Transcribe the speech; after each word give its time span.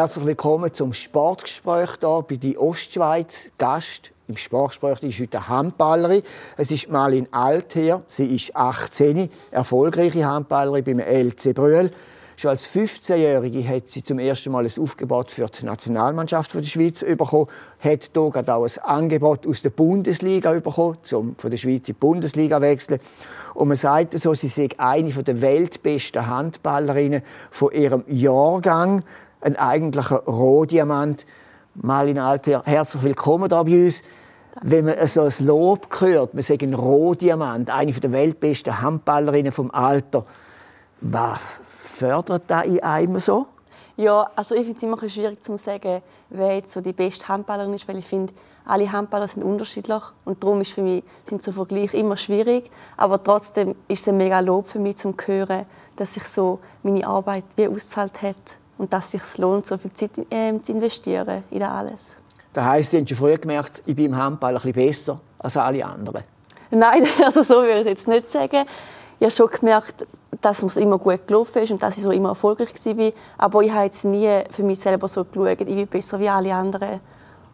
Herzlich 0.00 0.24
willkommen 0.24 0.72
zum 0.72 0.94
Sportgespräch 0.94 1.90
hier 2.00 2.24
bei 2.26 2.36
die 2.36 2.56
Ostschweiz. 2.56 3.50
Gast 3.58 4.12
im 4.28 4.38
Sportgespräch 4.38 5.02
ist 5.02 5.20
heute 5.20 5.36
eine 5.36 5.48
Handballerin. 5.48 6.22
Es 6.56 6.70
ist 6.70 6.88
Marlin 6.88 7.28
Alther. 7.32 8.00
Sie 8.06 8.34
ist 8.34 8.56
18, 8.56 9.28
erfolgreiche 9.50 10.24
Handballerin 10.24 10.84
beim 10.84 11.00
LC 11.00 11.54
Brühl. 11.54 11.90
Schon 12.38 12.48
als 12.48 12.66
15-Jährige 12.66 13.68
hat 13.68 13.90
sie 13.90 14.02
zum 14.02 14.18
ersten 14.18 14.50
Mal 14.50 14.64
ein 14.64 14.82
Aufgebot 14.82 15.30
für 15.30 15.44
die 15.44 15.66
Nationalmannschaft 15.66 16.54
der 16.54 16.62
Schweiz 16.62 17.00
bekommen. 17.00 17.48
Hat 17.80 18.10
hier 18.14 18.22
auch 18.22 18.34
ein 18.34 18.78
Angebot 18.82 19.46
aus 19.46 19.60
der 19.60 19.68
Bundesliga 19.68 20.50
bekommen, 20.52 20.96
um 21.12 21.36
von 21.36 21.50
der 21.50 21.58
Schweiz 21.58 21.80
in 21.80 21.82
die 21.82 21.92
Bundesliga 21.92 22.56
zu 22.56 22.62
wechseln. 22.62 23.00
Und 23.52 23.68
man 23.68 23.76
sagt 23.76 24.18
so, 24.18 24.32
sie 24.32 24.48
sei 24.48 24.70
eine 24.78 25.10
der 25.10 25.42
weltbesten 25.42 26.26
Handballerinnen 26.26 27.20
von 27.50 27.72
ihrem 27.72 28.04
Jahrgang. 28.06 29.04
Ein 29.42 29.56
eigentlicher 29.56 30.18
Rohdiamant. 30.26 31.24
Marlin 31.74 32.18
Alter, 32.18 32.62
herzlich 32.66 33.02
willkommen 33.02 33.48
hier 33.48 33.64
bei 33.64 33.84
uns. 33.86 34.02
Wenn 34.60 34.84
man 34.84 35.06
so 35.08 35.22
ein 35.22 35.32
Lob 35.38 35.88
hört, 35.98 36.34
man 36.34 36.42
sagt 36.42 36.62
ein 36.62 36.74
Rohdiamant, 36.74 37.70
eine 37.70 37.90
der 37.90 38.12
weltbesten 38.12 38.82
Handballerinnen 38.82 39.50
vom 39.50 39.70
Alter, 39.70 40.26
was 41.00 41.38
fördert 41.78 42.42
das 42.48 42.66
in 42.66 42.82
einem 42.82 43.18
so? 43.18 43.46
Ja, 43.96 44.30
also 44.36 44.54
ich 44.54 44.64
finde 44.64 44.76
es 44.76 44.82
immer 44.82 45.08
schwierig 45.08 45.42
zu 45.42 45.56
sagen, 45.56 46.02
wer 46.28 46.56
jetzt 46.56 46.74
so 46.74 46.82
die 46.82 46.92
beste 46.92 47.28
Handballerin 47.28 47.72
ist, 47.72 47.88
weil 47.88 47.96
ich 47.96 48.06
finde, 48.06 48.34
alle 48.66 48.92
Handballer 48.92 49.26
sind 49.26 49.42
unterschiedlich 49.42 50.02
und 50.26 50.44
darum 50.44 50.60
ist 50.60 50.72
für 50.72 50.82
mich 50.82 51.02
sind 51.24 51.42
so 51.42 51.52
Vergleich 51.52 51.94
immer 51.94 52.18
schwierig, 52.18 52.70
aber 52.98 53.22
trotzdem 53.22 53.74
ist 53.88 54.02
es 54.02 54.08
ein 54.08 54.18
mega 54.18 54.40
Lob 54.40 54.68
für 54.68 54.80
mich 54.80 54.96
zum 54.96 55.14
hören, 55.24 55.64
dass 55.96 56.12
sich 56.12 56.24
so 56.24 56.60
meine 56.82 57.06
Arbeit 57.06 57.44
wie 57.56 57.68
ausgezahlt 57.68 58.20
hat 58.20 58.60
und 58.80 58.90
dass 58.94 59.12
es 59.12 59.32
sich 59.32 59.38
lohnt, 59.38 59.66
so 59.66 59.76
viel 59.76 59.92
Zeit 59.92 60.12
äh, 60.30 60.58
zu 60.62 60.72
investieren 60.72 61.44
in 61.50 61.60
das 61.60 61.68
alles. 61.68 62.16
Das 62.54 62.64
heisst, 62.64 62.90
Sie 62.90 62.96
haben 62.96 63.06
schon 63.06 63.18
früh 63.18 63.36
gemerkt, 63.36 63.82
ich 63.84 63.94
bin 63.94 64.06
im 64.06 64.16
Handball 64.16 64.56
ein 64.56 64.62
bisschen 64.62 64.72
besser 64.88 65.20
als 65.38 65.56
alle 65.58 65.84
anderen? 65.84 66.24
Nein, 66.70 67.04
also 67.24 67.42
so 67.42 67.56
würde 67.56 67.80
ich 67.80 67.86
jetzt 67.86 68.08
nicht 68.08 68.30
sagen. 68.30 68.64
Ich 69.18 69.24
habe 69.24 69.30
schon 69.30 69.50
gemerkt, 69.50 70.06
dass 70.40 70.62
es 70.62 70.78
immer 70.78 70.96
gut 70.96 71.26
gelaufen 71.26 71.62
ist 71.62 71.70
und 71.72 71.82
dass 71.82 71.98
ich 71.98 72.02
so 72.02 72.10
immer 72.10 72.30
erfolgreich 72.30 72.72
war. 72.86 73.12
Aber 73.36 73.60
ich 73.60 73.70
habe 73.70 73.84
jetzt 73.84 74.06
nie 74.06 74.30
für 74.50 74.62
mich 74.62 74.80
selber 74.80 75.08
so 75.08 75.24
geschaut, 75.24 75.60
ich 75.60 75.66
bin 75.66 75.86
besser 75.86 76.18
wie 76.18 76.30
alle 76.30 76.54
anderen. 76.54 77.00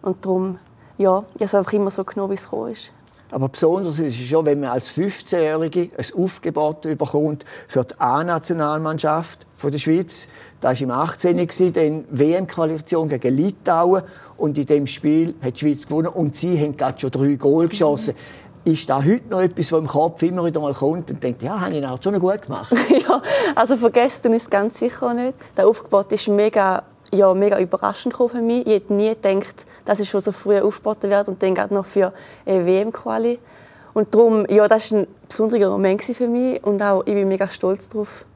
Und 0.03 0.25
darum, 0.25 0.61
ja, 0.97 1.19
ich 1.19 1.35
habe 1.35 1.45
es 1.45 1.55
einfach 1.57 1.73
immer 1.73 1.91
so 1.91 2.05
genommen, 2.05 2.31
wie 2.31 2.37
es 2.37 2.45
gekommen 2.45 2.71
ist. 2.71 2.93
Aber 3.31 3.49
besonders 3.49 3.99
ist 3.99 4.21
es 4.21 4.27
schon, 4.27 4.47
wenn 4.47 4.61
man 4.61 4.71
als 4.71 4.91
15-Jährige 4.91 5.91
ein 5.97 6.23
Aufgebot 6.23 6.83
bekommt 6.83 7.45
für 7.67 7.85
die 7.85 7.99
A-Nationalmannschaft 7.99 9.47
der 9.63 9.79
Schweiz. 9.79 10.29
Das 10.61 10.81
war 10.81 10.83
im 10.83 10.91
18. 10.91 11.73
dann 11.75 12.05
WM-Qualifikation 12.11 13.09
gegen 13.09 13.37
Litauen. 13.37 14.03
Und 14.37 14.57
in 14.59 14.67
dem 14.67 14.87
Spiel 14.87 15.35
hat 15.43 15.55
die 15.55 15.61
Schweiz 15.61 15.87
gewonnen. 15.87 16.09
Und 16.09 16.37
sie 16.37 16.61
haben 16.61 16.77
gerade 16.77 17.01
schon 17.01 17.11
drei 17.11 17.35
Goal 17.35 17.69
geschossen. 17.69 18.15
Mhm 18.15 18.47
ist 18.67 18.91
da 18.91 19.03
heute 19.03 19.29
noch 19.31 19.41
etwas, 19.41 19.71
was 19.71 19.79
im 19.79 19.87
Kopf 19.87 20.23
immer 20.25 20.45
wieder 20.45 20.61
mal 20.61 20.75
kommt 20.75 21.09
und 21.11 21.23
denkt, 21.23 21.43
ja, 21.43 21.61
habe 21.61 21.77
ich 21.77 21.87
auch 21.87 22.03
schon 22.03 22.19
gut 22.19 22.43
gemacht? 22.43 22.75
ja, 23.09 23.23
also 23.55 23.77
vergessen 23.77 24.33
ist 24.33 24.51
ganz 24.51 24.81
sicher 24.81 25.15
nicht. 25.15 25.39
Der 25.57 25.69
Aufgebot 25.69 26.11
ist 26.11 26.27
mega, 26.27 26.83
ja, 27.17 27.33
mega 27.35 27.59
überraschend 27.59 28.15
für 28.15 28.41
mich. 28.41 28.67
Ich 28.67 28.75
hätte 28.75 28.95
nie 28.95 29.09
gedacht, 29.09 29.67
dass 29.85 30.01
ich 30.01 30.09
schon 30.09 30.21
so 30.21 30.33
früh 30.33 30.59
aufgeboten 30.59 31.11
werde 31.11 31.31
und 31.31 31.43
dann 31.43 31.55
gerade 31.55 31.75
noch 31.75 31.87
für 31.87 32.13
eine 32.45 32.67
WM-Quali. 32.67 33.39
Und 33.95 34.15
darum, 34.15 34.47
ja, 34.49 34.69
das 34.69 34.93
war 34.93 35.01
ein 35.01 35.07
besonderer 35.29 35.71
Moment 35.71 36.03
für 36.03 36.29
mich 36.29 36.63
und 36.65 36.83
auch, 36.83 37.03
ich 37.07 37.15
bin 37.15 37.29
mega 37.29 37.49
stolz 37.49 37.89
darauf. 37.89 38.27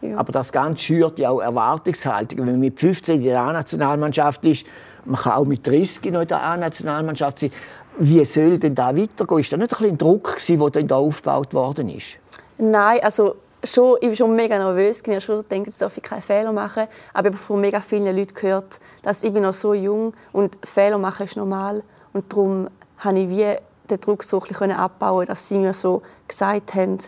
Ja. 0.00 0.16
Aber 0.16 0.32
das 0.32 0.50
Ganze 0.50 0.82
schürt 0.82 1.18
ja 1.18 1.28
auch 1.28 1.40
Erwartungshaltung. 1.40 2.38
Wenn 2.38 2.46
man 2.46 2.60
mit 2.60 2.80
15 2.80 3.16
in 3.16 3.24
der 3.24 3.40
A-Nationalmannschaft 3.40 4.44
ist, 4.46 4.64
man 5.04 5.20
kann 5.20 5.32
auch 5.32 5.44
mit 5.44 5.66
30 5.66 6.10
noch 6.12 6.22
in 6.22 6.28
der 6.28 6.42
A-Nationalmannschaft 6.42 7.40
sein 7.40 7.52
wie 7.98 8.24
soll 8.24 8.58
denn 8.58 8.74
da 8.74 8.96
weitergehen? 8.96 9.40
Ist 9.40 9.52
da 9.52 9.56
nicht 9.56 9.72
ein 9.72 9.78
bisschen 9.78 9.98
Druck, 9.98 10.38
der 10.48 10.82
da 10.84 10.96
aufgebaut 10.96 11.52
worden 11.54 11.88
ist? 11.90 12.16
Nein, 12.58 13.00
also 13.02 13.36
schon, 13.64 13.96
ich 14.00 14.08
war 14.08 14.14
schon 14.16 14.36
mega 14.36 14.58
nervös. 14.58 15.02
Ich 15.02 15.08
habe 15.08 15.20
schon 15.20 15.42
gedacht, 15.48 15.66
jetzt 15.66 15.82
darf 15.82 15.96
ich 15.96 16.02
keine 16.02 16.22
Fehler 16.22 16.52
machen. 16.52 16.86
Aber 17.12 17.28
ich 17.28 17.34
habe 17.34 17.42
von 17.42 17.60
mega 17.60 17.80
vielen 17.80 18.16
Leuten 18.16 18.34
gehört, 18.34 18.80
dass 19.02 19.22
ich 19.22 19.32
noch 19.32 19.54
so 19.54 19.74
jung 19.74 20.14
und 20.32 20.58
Fehler 20.64 20.98
machen 20.98 21.26
ist 21.26 21.36
normal. 21.36 21.82
Und 22.12 22.32
darum 22.32 22.68
habe 22.98 23.18
ich 23.18 23.28
wie 23.28 23.56
den 23.88 24.00
Druck 24.00 24.24
so 24.24 24.42
ein 24.60 24.72
abbauen 24.72 25.26
dass 25.26 25.48
sie 25.48 25.58
mir 25.58 25.74
so 25.74 26.02
gesagt 26.28 26.74
haben, 26.74 26.98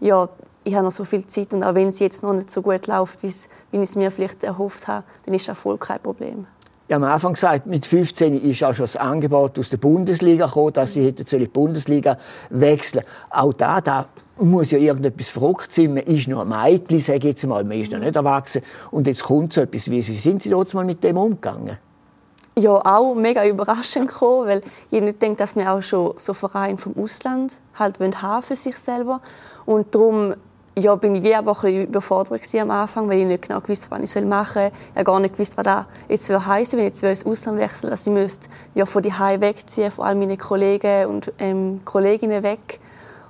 ja, 0.00 0.28
ich 0.64 0.74
habe 0.74 0.84
noch 0.84 0.92
so 0.92 1.04
viel 1.04 1.26
Zeit 1.26 1.54
und 1.54 1.62
auch 1.62 1.74
wenn 1.74 1.88
es 1.88 2.00
jetzt 2.00 2.22
noch 2.22 2.32
nicht 2.32 2.50
so 2.50 2.60
gut 2.60 2.86
läuft, 2.86 3.22
wie 3.22 3.28
ich 3.28 3.48
es 3.72 3.96
mir 3.96 4.10
vielleicht 4.10 4.42
erhofft 4.42 4.88
habe, 4.88 5.04
dann 5.24 5.34
ist 5.34 5.48
Erfolg 5.48 5.80
kein 5.80 6.00
Problem. 6.00 6.46
Ich 6.88 6.94
habe 6.94 7.06
am 7.06 7.12
Anfang 7.12 7.34
gesagt, 7.34 7.66
mit 7.66 7.86
15 7.86 8.40
ist 8.42 8.62
auch 8.62 8.74
schon 8.74 8.84
das 8.84 8.96
Angebot 8.96 9.58
aus 9.58 9.70
der 9.70 9.76
Bundesliga 9.76 10.46
gekommen, 10.46 10.72
dass 10.72 10.92
sie 10.92 11.08
in 11.08 11.16
die 11.16 11.46
Bundesliga 11.46 12.18
wechseln 12.50 13.04
Auch 13.30 13.52
da, 13.52 13.80
da 13.80 14.06
muss 14.38 14.70
ja 14.70 14.78
irgendetwas 14.78 15.28
verrückt 15.28 15.72
sein. 15.72 15.94
Man 15.94 16.04
ist 16.04 16.28
noch 16.28 16.40
ein 16.40 16.48
Mädchen, 16.48 17.00
sage 17.00 17.18
ich 17.18 17.24
jetzt 17.24 17.46
mal. 17.46 17.64
Man 17.64 17.80
ist 17.80 17.92
noch 17.92 17.98
nicht 17.98 18.16
erwachsen. 18.16 18.62
Und 18.90 19.06
jetzt 19.06 19.24
kommt 19.24 19.52
so 19.52 19.60
etwas. 19.62 19.90
Wie 19.90 20.02
sind 20.02 20.42
Sie 20.42 20.50
dort 20.50 20.72
mal 20.74 20.84
mit 20.84 21.02
dem 21.02 21.16
umgegangen? 21.16 21.78
Ja, 22.58 22.70
auch 22.70 23.14
mega 23.14 23.46
überraschend 23.46 24.08
gekommen, 24.08 24.48
weil 24.48 24.62
ich 24.90 25.02
nicht 25.02 25.20
denke, 25.20 25.36
dass 25.36 25.56
wir 25.56 25.70
auch 25.70 25.82
schon 25.82 26.14
so 26.16 26.32
Vereine 26.32 26.78
vom 26.78 26.94
Ausland 26.96 27.54
halt 27.74 28.00
haben 28.00 28.42
für 28.42 28.56
sich 28.56 28.78
selber. 28.78 29.20
Und 29.66 29.94
darum 29.94 30.34
ja, 30.78 30.94
bin 30.94 31.14
ich 31.14 31.22
wie 31.22 31.34
aber 31.34 31.52
ein 31.52 31.60
bisschen 31.60 31.86
überfordert 31.86 32.54
am 32.60 32.70
Anfang, 32.70 33.08
weil 33.08 33.20
ich 33.20 33.26
nicht 33.26 33.48
genau 33.48 33.60
gewusst 33.60 33.90
was 33.90 34.14
ich 34.14 34.24
machen 34.24 34.62
soll. 34.62 34.70
Ich 34.90 34.94
habe 34.96 35.04
gar 35.04 35.20
nicht 35.20 35.34
gewusst, 35.34 35.56
was 35.56 35.64
das 35.64 35.86
jetzt 36.08 36.30
heißen 36.30 36.78
wenn 36.78 36.86
ich 36.86 37.00
jetzt 37.00 37.02
ins 37.02 37.26
Ausland 37.26 37.58
wechseln 37.58 37.90
dass 37.90 38.06
ich 38.06 38.12
müsste 38.12 38.48
ja 38.74 38.84
von 38.84 39.02
die 39.02 39.10
wegziehen, 39.10 39.90
von 39.90 40.04
all 40.04 40.14
meinen 40.14 40.36
Kollegen 40.36 41.06
und 41.06 41.32
ähm, 41.38 41.80
Kolleginnen 41.84 42.42
weg. 42.42 42.80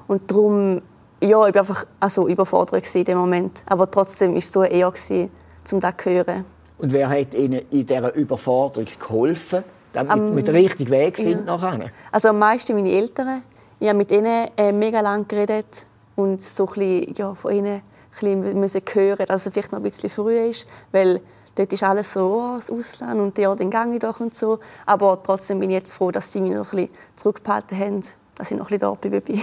Und 0.09 0.31
darum, 0.31 0.83
ja, 1.27 1.47
ich 1.47 1.55
war 1.55 1.61
einfach 1.61 1.87
also 2.01 2.29
überfordert 2.29 2.95
in 2.95 3.05
dem 3.05 3.19
Moment. 3.19 3.63
Aber 3.67 3.91
trotzdem 3.91 4.33
war 4.33 4.39
es 4.39 4.53
so 4.53 4.63
eher, 4.63 4.91
gewesen, 4.91 5.31
um 5.73 5.81
das 5.81 5.95
zu 5.97 6.11
hören. 6.11 6.45
Und 6.79 6.93
wer 6.93 7.09
hat 7.09 7.35
Ihnen 7.35 7.63
in 7.71 7.87
dieser 7.87 8.15
Überforderung 8.15 8.89
geholfen, 8.99 9.65
damit 9.93 10.13
um, 10.13 10.35
mit 10.35 10.49
richtig 10.49 10.91
Weg 10.91 11.17
finden 11.17 11.47
ja. 11.47 11.57
nachher? 11.57 11.91
Also 12.13 12.29
am 12.29 12.39
meisten 12.39 12.77
meine 12.77 12.91
Eltern. 12.91 13.43
Ich 13.79 13.89
habe 13.89 13.99
mit 13.99 14.11
ihnen 14.11 14.49
äh, 14.57 14.73
mega 14.73 15.01
lange 15.01 15.25
geredet 15.25 15.85
und 16.17 16.41
so 16.41 16.67
ein 16.67 16.73
bisschen, 16.75 17.15
ja, 17.15 17.35
von 17.35 17.53
ihnen 17.53 17.83
ein 18.23 18.61
bisschen 18.61 18.83
hören, 18.95 19.27
dass 19.27 19.47
es 19.47 19.53
vielleicht 19.53 19.73
noch 19.73 19.81
ein 19.81 19.83
bisschen 19.83 20.09
früh 20.09 20.39
ist, 20.39 20.67
weil 20.93 21.21
dort 21.55 21.73
ist 21.73 21.83
alles 21.83 22.13
so, 22.13 22.21
oh, 22.27 22.57
das 22.57 22.71
Ausland 22.71 23.21
und 23.21 23.37
ja, 23.37 23.55
gehe 23.55 23.95
ich 23.95 24.01
doch 24.01 24.21
und 24.21 24.35
so. 24.35 24.59
Aber 24.87 25.23
trotzdem 25.23 25.61
bin 25.61 25.71
ich 25.71 25.75
jetzt 25.75 25.93
froh, 25.93 26.11
dass 26.11 26.33
sie 26.33 26.41
mich 26.41 26.53
noch 26.53 26.73
ein 26.73 26.77
bisschen 26.77 26.89
zurückgehalten 27.17 27.79
haben, 27.79 28.01
dass 28.35 28.51
ich 28.51 28.57
noch 28.57 28.71
ein 28.71 28.79
bisschen 28.79 29.21
da 29.21 29.21
bin. 29.21 29.41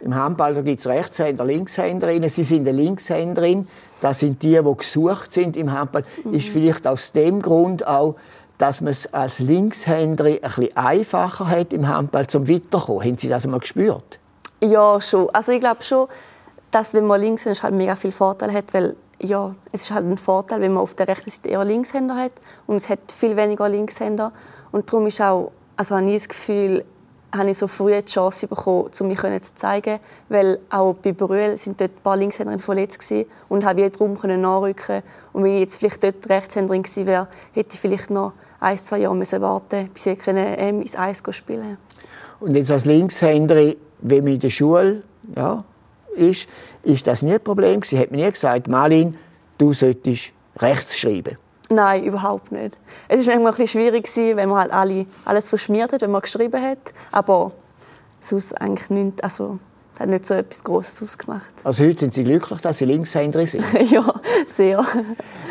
Im 0.00 0.14
Handball 0.14 0.62
gibt 0.62 0.80
es 0.80 0.86
Rechtshänder, 0.86 1.44
Linkshänderinnen. 1.44 2.28
Sie 2.28 2.42
sind 2.42 2.68
eine 2.68 2.76
Linkshänderin. 2.76 3.68
Das 4.00 4.20
sind 4.20 4.42
die, 4.42 4.60
die 4.62 4.76
gesucht 4.76 5.32
sind 5.32 5.56
im 5.56 5.72
Handball. 5.72 6.04
Mhm. 6.24 6.34
Ist 6.34 6.48
vielleicht 6.48 6.86
aus 6.86 7.12
dem 7.12 7.40
Grund 7.40 7.86
auch, 7.86 8.16
dass 8.58 8.80
man 8.80 8.90
es 8.90 9.12
als 9.12 9.38
Linkshänderin 9.38 10.42
ein 10.42 10.50
bisschen 10.50 10.76
einfacher 10.76 11.48
hat 11.48 11.72
im 11.72 11.88
Handball 11.88 12.26
zum 12.26 12.48
Weiterkommen. 12.48 13.04
Haben 13.04 13.18
Sie 13.18 13.28
das 13.28 13.44
einmal 13.44 13.60
gespürt? 13.60 14.18
Ja, 14.62 15.00
schon. 15.00 15.28
Also 15.30 15.52
ich 15.52 15.60
glaube 15.60 15.82
schon, 15.82 16.08
dass 16.70 16.94
wenn 16.94 17.06
man 17.06 17.20
links 17.20 17.46
ist, 17.46 17.62
halt 17.62 17.74
mega 17.74 17.96
viel 17.96 18.12
Vorteil 18.12 18.52
hat, 18.52 18.72
weil 18.72 18.96
ja, 19.20 19.54
es 19.72 19.82
ist 19.82 19.90
halt 19.92 20.06
ein 20.06 20.18
Vorteil, 20.18 20.60
wenn 20.60 20.74
man 20.74 20.82
auf 20.82 20.94
der 20.94 21.08
rechten 21.08 21.30
Seite 21.30 21.48
eher 21.48 21.64
Linkshänder 21.64 22.16
hat 22.16 22.32
und 22.66 22.76
es 22.76 22.88
hat 22.88 23.12
viel 23.12 23.36
weniger 23.36 23.68
Linkshänder 23.68 24.32
und 24.72 24.90
darum 24.90 25.06
ist 25.06 25.20
auch, 25.20 25.52
also 25.76 25.96
habe 25.96 26.06
ich 26.10 26.16
das 26.16 26.28
Gefühl, 26.28 26.84
habe 27.36 27.50
ich 27.50 27.58
so 27.58 27.66
früh 27.66 28.00
die 28.00 28.06
Chance 28.06 28.46
bekommen, 28.46 28.90
um 28.98 29.08
mich 29.08 29.20
zu 29.20 29.54
zeigen, 29.54 29.98
weil 30.28 30.58
auch 30.70 30.94
bei 30.94 31.12
Brühl 31.12 31.56
sind 31.56 31.80
dort 31.80 31.92
ein 31.92 32.02
paar 32.02 32.16
Linkshänder 32.16 32.58
verletzt 32.58 33.00
gewesen 33.00 33.28
und 33.48 33.64
habe 33.64 33.78
wieder 33.78 33.90
darum 33.90 34.14
nachrücken 34.14 35.02
und 35.32 35.44
wenn 35.44 35.54
ich 35.54 35.60
jetzt 35.60 35.76
vielleicht 35.76 36.02
dort 36.02 36.28
Rechtshänderin 36.28 36.82
gewesen 36.82 37.06
wäre, 37.06 37.28
hätte 37.52 37.74
ich 37.74 37.80
vielleicht 37.80 38.10
noch 38.10 38.32
ein, 38.60 38.78
zwei 38.78 38.98
Jahre 38.98 39.14
müssen 39.14 39.40
warten, 39.40 39.88
bis 39.92 40.06
ich 40.06 40.18
ähm, 40.26 40.80
ins 40.80 40.96
Eis 40.96 41.22
spielen 41.30 41.78
Und 42.40 42.54
jetzt 42.54 42.70
als 42.70 42.84
Linkshänderin 42.84 43.76
wenn 44.00 44.24
man 44.24 44.34
in 44.34 44.40
der 44.40 44.50
Schule 44.50 45.02
ja, 45.34 45.64
ist, 46.14 46.48
ist 46.82 47.06
das 47.06 47.22
nie 47.22 47.34
ein 47.34 47.40
Problem. 47.40 47.82
Sie 47.82 47.98
hat 47.98 48.10
mir 48.10 48.24
nie 48.24 48.32
gesagt, 48.32 48.68
Malin, 48.68 49.16
du 49.58 49.72
solltest 49.72 50.32
rechts 50.58 50.98
schreiben. 50.98 51.36
Nein, 51.68 52.04
überhaupt 52.04 52.52
nicht. 52.52 52.78
Es 53.08 53.26
war 53.26 53.34
manchmal 53.34 53.60
ein 53.60 53.68
schwierig, 53.68 54.08
wenn 54.16 54.48
man 54.48 54.58
halt 54.58 54.72
alle, 54.72 55.06
alles 55.24 55.48
verschmiert 55.48 55.92
hat, 55.92 56.02
wenn 56.02 56.12
man 56.12 56.22
geschrieben 56.22 56.62
hat. 56.62 56.94
Aber 57.10 57.52
sonst 58.20 58.52
eigentlich 58.60 58.88
nichts. 58.90 59.22
Also, 59.22 59.58
Das 59.96 60.02
hat 60.02 60.10
nicht 60.10 60.26
so 60.26 60.34
etwas 60.34 60.62
Grosses 60.62 61.02
ausgemacht. 61.02 61.54
Also 61.64 61.82
heute 61.82 62.00
sind 62.00 62.12
Sie 62.12 62.22
glücklich, 62.22 62.60
dass 62.60 62.76
Sie 62.76 62.84
Linkshänder 62.84 63.46
sind? 63.46 63.64
ja, 63.90 64.04
sehr. 64.44 64.84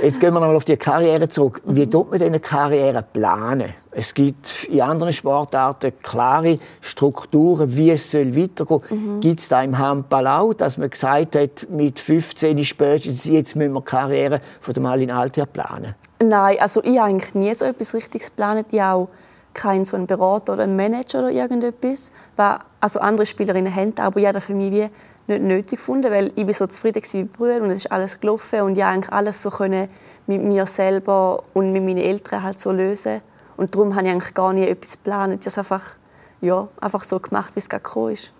Jetzt 0.03 0.19
gehen 0.19 0.36
wir 0.36 0.39
nochmal 0.39 0.56
auf 0.56 0.65
die 0.65 0.77
Karriere 0.77 1.27
zurück. 1.27 1.63
Wie 1.65 1.89
tut 1.89 2.12
man 2.12 2.19
diese 2.19 2.39
Karriere 2.39 3.01
planen? 3.01 3.74
Es 3.89 4.13
gibt 4.13 4.65
in 4.65 4.81
anderen 4.81 5.13
Sportarten 5.13 5.94
klare 6.03 6.59
Strukturen, 6.80 7.75
wie 7.75 7.89
es 7.89 8.12
soll 8.12 8.36
weitergehen 8.36 8.81
soll. 8.88 8.97
Mhm. 8.97 9.19
Gibt 9.19 9.39
es 9.39 9.50
da 9.50 9.63
im 9.63 9.75
Handball 9.80 10.27
auch, 10.27 10.53
dass 10.53 10.77
man 10.77 10.91
gesagt 10.91 11.36
hat, 11.36 11.68
mit 11.71 12.00
15 12.00 12.63
spätestens, 12.65 13.25
jetzt 13.25 13.56
müssen 13.56 13.74
wir 13.74 13.80
die 13.80 13.86
Karriere 13.86 14.41
von 14.62 14.75
der 14.75 14.83
Malin 14.83 15.09
Alther 15.09 15.48
planen? 15.48 15.95
Nein, 16.24 16.57
also 16.59 16.83
ich 16.83 17.00
habe 17.00 17.09
eigentlich 17.09 17.33
nie 17.33 17.53
so 17.56 17.65
etwas 17.65 17.95
Richtiges 17.95 18.27
geplant. 18.27 18.68
Ich 18.69 18.80
auch 18.80 19.09
keinen 19.56 19.86
so 19.86 19.98
einen 19.98 20.06
Berater 20.06 20.54
oder 20.54 20.63
einen 20.63 20.75
Manager 20.75 21.19
oder 21.19 21.31
irgendetwas. 21.31 22.12
Was 22.36 22.60
also 22.80 23.00
andere 23.00 23.25
Spielerinnen 23.25 23.74
haben, 23.75 23.94
aber 23.98 24.19
ich 24.19 24.28
habe 24.28 24.42
für 24.42 24.54
mich 24.54 24.72
wie 24.72 24.90
nicht 25.28 25.42
nötig 25.42 25.80
gefunden, 25.80 26.12
weil 26.12 26.28
ich 26.36 26.46
bin 26.46 26.54
so 26.54 26.68
zufrieden 26.68 27.02
war 27.02 27.19
mit 27.22 27.34
Brüdern 27.34 27.62
und 27.63 27.72
es 27.72 27.86
ist 27.86 27.92
alles 27.92 28.19
gelaufen 28.19 28.62
und 28.62 28.78
ich 28.78 28.84
eigentlich 28.84 29.12
alles 29.12 29.42
so 29.42 29.50
können 29.50 29.90
mit 30.28 30.44
mir 30.44 30.68
selber 30.68 31.44
und 31.54 31.72
mit 31.72 31.84
meinen 31.84 31.98
Eltern 31.98 32.44
halt 32.44 32.60
so 32.60 32.72
lösen 32.72 33.22
und 33.57 33.74
darum 33.74 33.96
habe 33.96 34.06
ich 34.06 34.13
eigentlich 34.13 34.34
gar 34.34 34.54
nie 34.54 34.68
etwas 34.68 34.94
geplant. 34.94 35.34
Ich 35.34 35.40
habe 35.40 35.48
es 35.48 35.58
einfach, 35.58 35.84
ja, 36.42 36.68
einfach 36.80 37.04
so 37.04 37.19
gemacht, 37.19 37.56
wie 37.56 37.60
es 37.60 37.69
gerade 37.69 38.13
ist. 38.13 38.31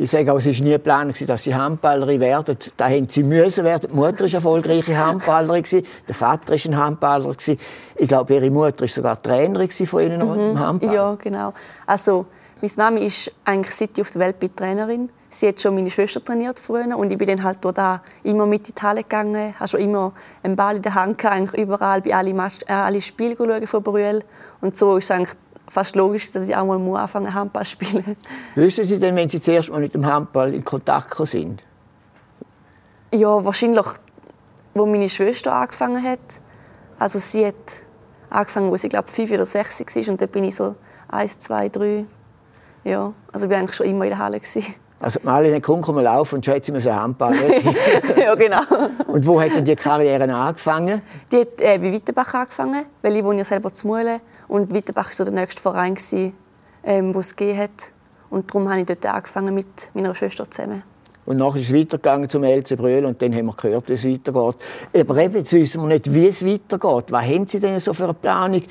Ich 0.00 0.08
sage 0.08 0.32
auch, 0.32 0.38
es 0.38 0.46
war 0.46 0.64
nie 0.64 0.70
geplant, 0.70 1.28
dass 1.28 1.42
sie 1.42 1.54
Handballerin 1.54 2.20
werden. 2.20 2.56
Da 2.78 2.88
haben 2.88 3.06
sie 3.06 3.22
müssen 3.22 3.64
werden. 3.64 3.90
Die 3.90 3.94
Mutter 3.94 4.24
war 4.24 4.32
erfolgreiche 4.32 4.96
Handballerin, 4.96 5.62
der 6.08 6.14
Vater 6.14 6.54
war 6.54 6.58
ein 6.64 6.76
Handballer. 6.78 7.34
Ich 7.38 8.08
glaube, 8.08 8.34
ihre 8.34 8.48
Mutter 8.48 8.80
war 8.80 8.88
sogar 8.88 9.22
Trainerin 9.22 9.70
von 9.70 10.02
ihnen 10.02 10.26
mhm. 10.26 10.52
im 10.52 10.58
Handball. 10.58 10.94
Ja, 10.94 11.14
genau. 11.16 11.52
Also, 11.84 12.24
meine 12.62 12.72
Mami 12.78 13.04
ist 13.04 13.30
eigentlich 13.44 13.74
seit 13.74 13.90
ich 13.98 14.00
auf 14.00 14.10
der 14.12 14.22
Welt 14.22 14.40
bin 14.40 14.56
Trainerin. 14.56 15.10
Sie 15.28 15.46
hat 15.46 15.60
schon 15.60 15.74
meine 15.74 15.90
Schwester 15.90 16.24
trainiert 16.24 16.60
früher 16.60 16.96
und 16.96 17.12
ich 17.12 17.18
bin 17.18 17.28
dann 17.28 17.42
halt 17.42 17.58
da 17.62 18.00
immer 18.22 18.46
mit 18.46 18.70
in 18.70 18.74
die 18.74 18.82
Halle 18.82 19.02
gegangen, 19.02 19.54
habe 19.54 19.68
schon 19.68 19.80
immer 19.80 20.12
einen 20.42 20.56
Ball 20.56 20.76
in 20.76 20.82
der 20.82 20.94
Hand 20.94 21.18
gehabt, 21.18 21.36
eigentlich 21.36 21.62
überall 21.62 22.00
bei 22.00 22.14
allen, 22.14 22.38
äh, 22.38 22.72
alle 22.72 23.02
Spiele 23.02 23.36
schauen 23.36 23.66
von 23.66 23.82
Brühl. 23.82 24.24
Und 24.62 24.78
so 24.78 24.96
ist 24.96 25.10
eigentlich 25.10 25.36
fast 25.70 25.94
logisch, 25.94 26.32
dass 26.32 26.48
ich 26.48 26.56
auch 26.56 26.66
mal 26.66 27.00
anfangen 27.00 27.32
Handball 27.32 27.64
zu 27.64 27.70
spielen. 27.70 28.16
Wissen 28.56 28.84
Sie 28.84 28.98
denn, 28.98 29.14
wenn 29.14 29.28
Sie 29.28 29.40
zuerst 29.40 29.70
mal 29.70 29.80
mit 29.80 29.94
dem 29.94 30.04
Handball 30.04 30.52
in 30.52 30.64
Kontakt 30.64 31.16
sind? 31.28 31.62
Ja, 33.14 33.44
wahrscheinlich, 33.44 33.86
wo 34.74 34.84
meine 34.86 35.08
Schwester 35.08 35.52
angefangen 35.52 36.02
hat. 36.02 36.18
Also 36.98 37.18
sie 37.18 37.46
hat 37.46 37.54
angefangen, 38.28 38.70
als 38.70 38.84
ich 38.84 38.90
glaube 38.90 39.08
fünf 39.08 39.30
oder 39.30 39.46
sechs 39.46 39.80
war 39.80 40.08
und 40.08 40.20
dann 40.20 40.28
bin 40.28 40.44
ich 40.44 40.56
so 40.56 40.74
eins, 41.08 41.38
zwei, 41.38 41.68
drei. 41.68 42.04
Ja, 42.84 43.12
also 43.32 43.46
ich 43.46 43.50
war 43.50 43.58
eigentlich 43.58 43.76
schon 43.76 43.86
immer 43.86 44.04
in 44.04 44.10
der 44.10 44.18
Halle. 44.18 44.40
Gewesen. 44.40 44.74
Also 45.00 45.18
Marlene 45.22 45.62
Kuhn 45.62 45.80
kommen 45.80 46.04
laufen 46.04 46.36
und 46.36 46.44
schätze 46.44 46.72
mir 46.72 46.80
so 46.82 46.92
Handball. 46.92 47.34
ja, 48.16 48.34
genau. 48.34 48.60
Und 49.06 49.26
wo 49.26 49.40
hat 49.40 49.50
denn 49.52 49.64
die 49.64 49.74
Karriere 49.74 50.30
angefangen? 50.32 51.00
Die 51.32 51.40
hat 51.40 51.60
äh, 51.60 51.78
bei 51.78 51.90
Wittenbach 51.90 52.34
angefangen, 52.34 52.84
weil 53.00 53.16
ich 53.16 53.24
wohne 53.24 53.38
ja 53.38 53.44
selber 53.44 53.72
zu 53.72 53.86
Muhle 53.86 54.20
und 54.46 54.72
Wittenbach 54.74 55.06
war 55.06 55.14
so 55.14 55.24
der 55.24 55.32
nächste 55.32 55.62
Verein, 55.62 55.94
gewesen, 55.94 56.34
ähm, 56.84 57.14
wo 57.14 57.20
es 57.20 57.34
gegeben 57.34 57.60
hat. 57.60 57.92
Und 58.28 58.50
darum 58.50 58.68
habe 58.68 58.80
ich 58.80 58.86
dort 58.86 59.06
angefangen 59.06 59.54
mit 59.54 59.90
meiner 59.94 60.14
Schwester 60.14 60.48
zusammen. 60.50 60.82
Und 61.24 61.38
nachher 61.38 61.60
ist 61.60 61.68
es 61.68 61.74
weitergegangen 61.74 62.28
zum 62.28 62.44
LC 62.44 62.76
Brühl 62.76 63.04
und 63.06 63.22
dann 63.22 63.34
haben 63.34 63.46
wir 63.46 63.54
gehört, 63.54 63.88
wie 63.88 63.94
es 63.94 64.04
weitergeht. 64.04 64.56
Aber 64.98 65.16
eben, 65.16 65.34
jetzt 65.36 65.52
wissen 65.52 65.80
wir 65.80 65.88
nicht, 65.88 66.12
wie 66.12 66.26
es 66.26 66.44
weitergeht. 66.44 67.10
Was 67.10 67.24
haben 67.24 67.46
Sie 67.46 67.58
denn 67.58 67.80
so 67.80 67.94
für 67.94 68.04
eine 68.04 68.14
Planung? 68.14 68.62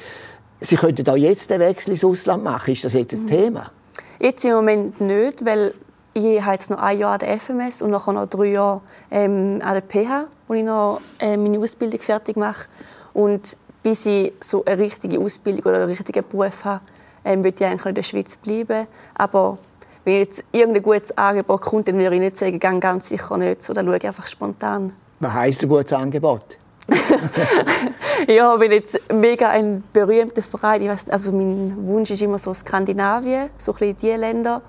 Sie 0.62 0.76
könnten 0.76 1.10
auch 1.10 1.16
jetzt 1.16 1.50
den 1.50 1.60
Wechsel 1.60 1.92
ins 1.92 2.04
Ausland 2.04 2.44
machen. 2.44 2.74
Ist 2.74 2.84
das 2.84 2.94
jetzt 2.94 3.14
ein 3.14 3.24
mhm. 3.24 3.28
Thema? 3.28 3.72
Jetzt 4.20 4.44
im 4.46 4.52
Moment 4.52 5.00
nicht, 5.00 5.46
weil 5.46 5.74
ich 6.14 6.42
habe 6.42 6.54
jetzt 6.54 6.70
noch 6.70 6.80
ein 6.80 6.98
Jahr 6.98 7.14
an 7.14 7.20
der 7.20 7.40
FMS 7.40 7.82
und 7.82 7.92
nachher 7.92 8.14
noch 8.14 8.28
drei 8.28 8.48
Jahre 8.48 8.82
ähm, 9.12 9.62
an 9.64 9.74
der 9.74 9.82
PH, 9.82 10.26
wo 10.48 10.54
ich 10.54 10.64
noch 10.64 11.02
äh, 11.20 11.38
meine 11.38 11.60
Ausbildung 11.60 12.00
fertig 12.00 12.36
mache. 12.36 12.68
Und 13.14 13.58
bis 13.84 14.06
ich 14.06 14.34
so 14.40 14.64
eine 14.66 14.82
richtige 14.82 15.20
Ausbildung 15.20 15.66
oder 15.66 15.78
einen 15.78 15.90
richtigen 15.90 16.24
Beruf 16.28 16.66
habe, 16.66 16.82
ähm, 17.26 17.44
will 17.44 17.54
ich 17.56 17.66
eigentlich 17.66 17.86
in 17.86 17.96
der 17.96 18.04
Schweiz 18.04 18.38
bleiben. 18.38 18.88
Aber 19.16 19.58
wenn 20.04 20.18
jetzt 20.20 20.44
irgendein 20.52 20.84
gutes 20.84 21.18
Angebot 21.18 21.62
kommt, 21.62 21.88
dann 21.88 21.98
würde 21.98 22.16
ich 22.16 22.22
nicht 22.22 22.38
sagen, 22.38 22.60
ganz 22.80 23.10
sicher 23.10 23.38
nicht. 23.38 23.64
So, 23.64 23.74
dann 23.74 23.86
schaue 23.86 23.98
ich 23.98 24.08
einfach 24.08 24.28
spontan. 24.28 24.94
Was 25.20 25.34
heisst 25.34 25.64
ein 25.64 25.70
gutes 25.70 25.94
Angebot? 25.94 26.58
ja, 28.28 28.60
wenn 28.60 28.72
jetzt 28.72 29.00
mega 29.14 29.50
ein 29.50 29.84
berühmter 29.94 30.42
Verein, 30.42 30.82
ich 30.82 30.90
weiss, 30.90 31.08
also 31.10 31.32
mein 31.32 31.76
Wunsch 31.86 32.10
ist 32.10 32.22
immer 32.22 32.40
so 32.40 32.54
Skandinavien, 32.54 33.50
so 33.58 33.74
ein 33.74 33.78
bisschen 33.78 33.98
diese 33.98 34.16
Länder. 34.16 34.62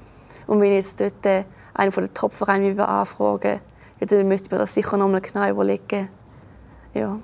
Und 0.51 0.61
wenn 0.61 0.73
jetzt 0.73 1.01
dort 1.01 1.25
äh, 1.27 1.45
einer 1.75 1.93
der 1.93 2.13
Top-Vereine 2.13 2.89
anfragen 2.89 3.61
ja, 4.01 4.07
dann 4.07 4.27
müsste 4.27 4.49
ich 4.49 4.51
mir 4.51 4.59
das 4.59 4.75
sicher 4.75 4.97
noch 4.97 5.07
mal 5.07 5.21
genau 5.21 5.49
überlegen. 5.49 6.09
Ja. 6.93 7.21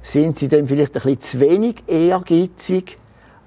Sind 0.00 0.38
Sie 0.38 0.46
dann 0.46 0.68
vielleicht 0.68 0.94
ein 0.94 1.02
bisschen 1.02 1.20
zu 1.20 1.40
wenig 1.40 1.82
ehrgeizig, 1.88 2.96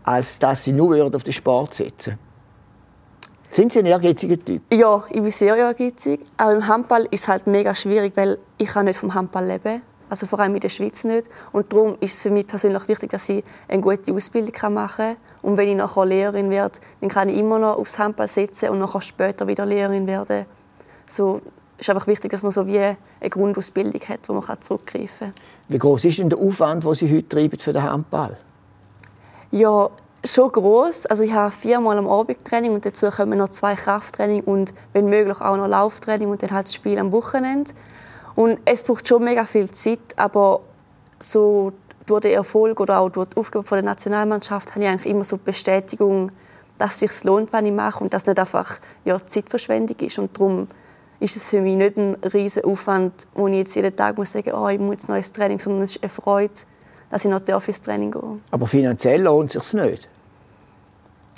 als 0.03 0.39
dass 0.39 0.65
Sie 0.65 0.73
nur 0.73 1.15
auf 1.15 1.23
den 1.23 1.31
Sport 1.31 1.73
setzen 1.73 2.19
Sind 3.49 3.71
Sie 3.71 3.79
ein 3.79 3.85
ehrgeiziger 3.85 4.37
Typ? 4.37 4.61
Ja, 4.73 5.05
ich 5.09 5.21
bin 5.21 5.31
sehr 5.31 5.55
ehrgeizig. 5.55 6.19
Aber 6.35 6.51
im 6.51 6.67
Handball 6.67 7.03
ist 7.09 7.21
es 7.21 7.27
halt 7.29 7.47
mega 7.47 7.73
schwierig, 7.73 8.17
weil 8.17 8.39
ich 8.57 8.75
nicht 8.75 8.99
vom 8.99 9.13
Handball 9.13 9.45
leben 9.45 9.81
also 10.13 10.27
vor 10.27 10.39
allem 10.39 10.53
in 10.53 10.61
der 10.61 10.69
Schweiz 10.69 11.03
nicht. 11.05 11.27
Und 11.51 11.73
darum 11.73 11.97
ist 11.99 12.13
es 12.13 12.21
für 12.21 12.29
mich 12.29 12.45
persönlich 12.45 12.87
wichtig, 12.87 13.09
dass 13.09 13.27
ich 13.29 13.43
eine 13.67 13.81
gute 13.81 14.13
Ausbildung 14.13 14.73
machen 14.73 14.95
kann. 14.95 15.17
Und 15.41 15.57
wenn 15.57 15.67
ich 15.67 15.75
nachher 15.75 16.05
Lehrerin 16.05 16.51
werde, 16.51 16.79
dann 17.01 17.09
kann 17.09 17.29
ich 17.29 17.37
immer 17.37 17.57
noch 17.57 17.77
aufs 17.77 17.97
Handball 17.97 18.27
setzen 18.27 18.69
und 18.69 18.77
nachher 18.77 19.01
später 19.01 19.47
wieder 19.47 19.65
Lehrerin 19.65 20.05
werden. 20.05 20.45
So 21.07 21.41
ist 21.79 21.89
einfach 21.89 22.05
wichtig, 22.05 22.29
dass 22.29 22.43
man 22.43 22.51
so 22.51 22.67
wie 22.67 22.77
eine 22.77 22.97
Grundausbildung 23.27 24.01
hat, 24.07 24.29
wo 24.29 24.33
man 24.33 24.61
zurückgreifen 24.61 25.33
kann. 25.33 25.33
Wie 25.67 25.79
groß 25.79 26.05
ist 26.05 26.19
denn 26.19 26.29
der 26.29 26.37
Aufwand, 26.37 26.85
den 26.85 26.93
Sie 26.93 27.11
heute 27.11 27.29
treiben 27.29 27.59
für 27.59 27.73
den 27.73 27.81
Handball? 27.81 28.37
Ja, 29.49 29.89
schon 30.23 30.51
groß. 30.51 31.07
Also 31.07 31.23
ich 31.23 31.33
habe 31.33 31.51
viermal 31.51 31.97
am 31.97 32.07
Abend 32.07 32.45
Training 32.45 32.73
und 32.73 32.85
dazu 32.85 33.09
kommen 33.09 33.39
noch 33.39 33.49
zwei 33.49 33.73
Krafttraining 33.73 34.41
und 34.41 34.75
wenn 34.93 35.07
möglich 35.07 35.41
auch 35.41 35.57
noch 35.57 35.67
Lauftraining 35.67 36.29
und 36.29 36.43
dann 36.43 36.51
halt 36.51 36.67
das 36.67 36.75
Spiel 36.75 36.99
am 36.99 37.11
Wochenende. 37.11 37.71
Und 38.35 38.59
es 38.65 38.83
braucht 38.83 39.07
schon 39.07 39.23
mega 39.23 39.45
viel 39.45 39.69
Zeit, 39.71 39.99
aber 40.15 40.61
so 41.19 41.71
durch 42.05 42.21
den 42.21 42.33
Erfolg 42.33 42.79
oder 42.79 42.99
auch 42.99 43.09
durch 43.09 43.29
die 43.29 43.37
Aufgabe 43.37 43.67
der 43.69 43.83
Nationalmannschaft 43.83 44.71
habe 44.71 44.81
ich 44.81 44.87
eigentlich 44.87 45.11
immer 45.11 45.23
so 45.23 45.37
die 45.37 45.43
Bestätigung, 45.45 46.31
dass 46.77 46.93
es 46.95 46.99
sich 47.11 47.23
lohnt, 47.23 47.53
was 47.53 47.63
ich 47.63 47.71
mache 47.71 48.03
und 48.03 48.13
dass 48.13 48.23
es 48.23 48.27
nicht 48.27 48.39
einfach 48.39 48.79
ja, 49.05 49.23
Zeitverschwendung 49.23 49.97
ist. 49.99 50.17
Und 50.17 50.37
darum 50.37 50.67
ist 51.19 51.37
es 51.37 51.45
für 51.45 51.61
mich 51.61 51.75
nicht 51.75 51.97
ein 51.97 52.15
riesiger 52.33 52.67
Aufwand, 52.67 53.27
wo 53.35 53.47
ich 53.47 53.55
jetzt 53.55 53.75
jeden 53.75 53.95
Tag 53.95 54.17
muss 54.17 54.31
sagen 54.31 54.51
muss, 54.51 54.59
oh, 54.59 54.67
ich 54.67 54.79
muss 54.79 54.95
jetzt 54.95 55.09
neues 55.09 55.31
Training, 55.31 55.59
sondern 55.59 55.83
es 55.83 55.95
ist 55.95 56.03
eine 56.03 56.09
Freude, 56.09 56.53
dass 57.09 57.23
ich 57.23 57.31
noch 57.31 57.47
ins 57.47 57.81
Training 57.81 58.11
gehe. 58.11 58.37
Aber 58.51 58.67
finanziell 58.67 59.21
lohnt 59.21 59.55
es 59.55 59.69
sich 59.69 59.81
nicht? 59.81 60.09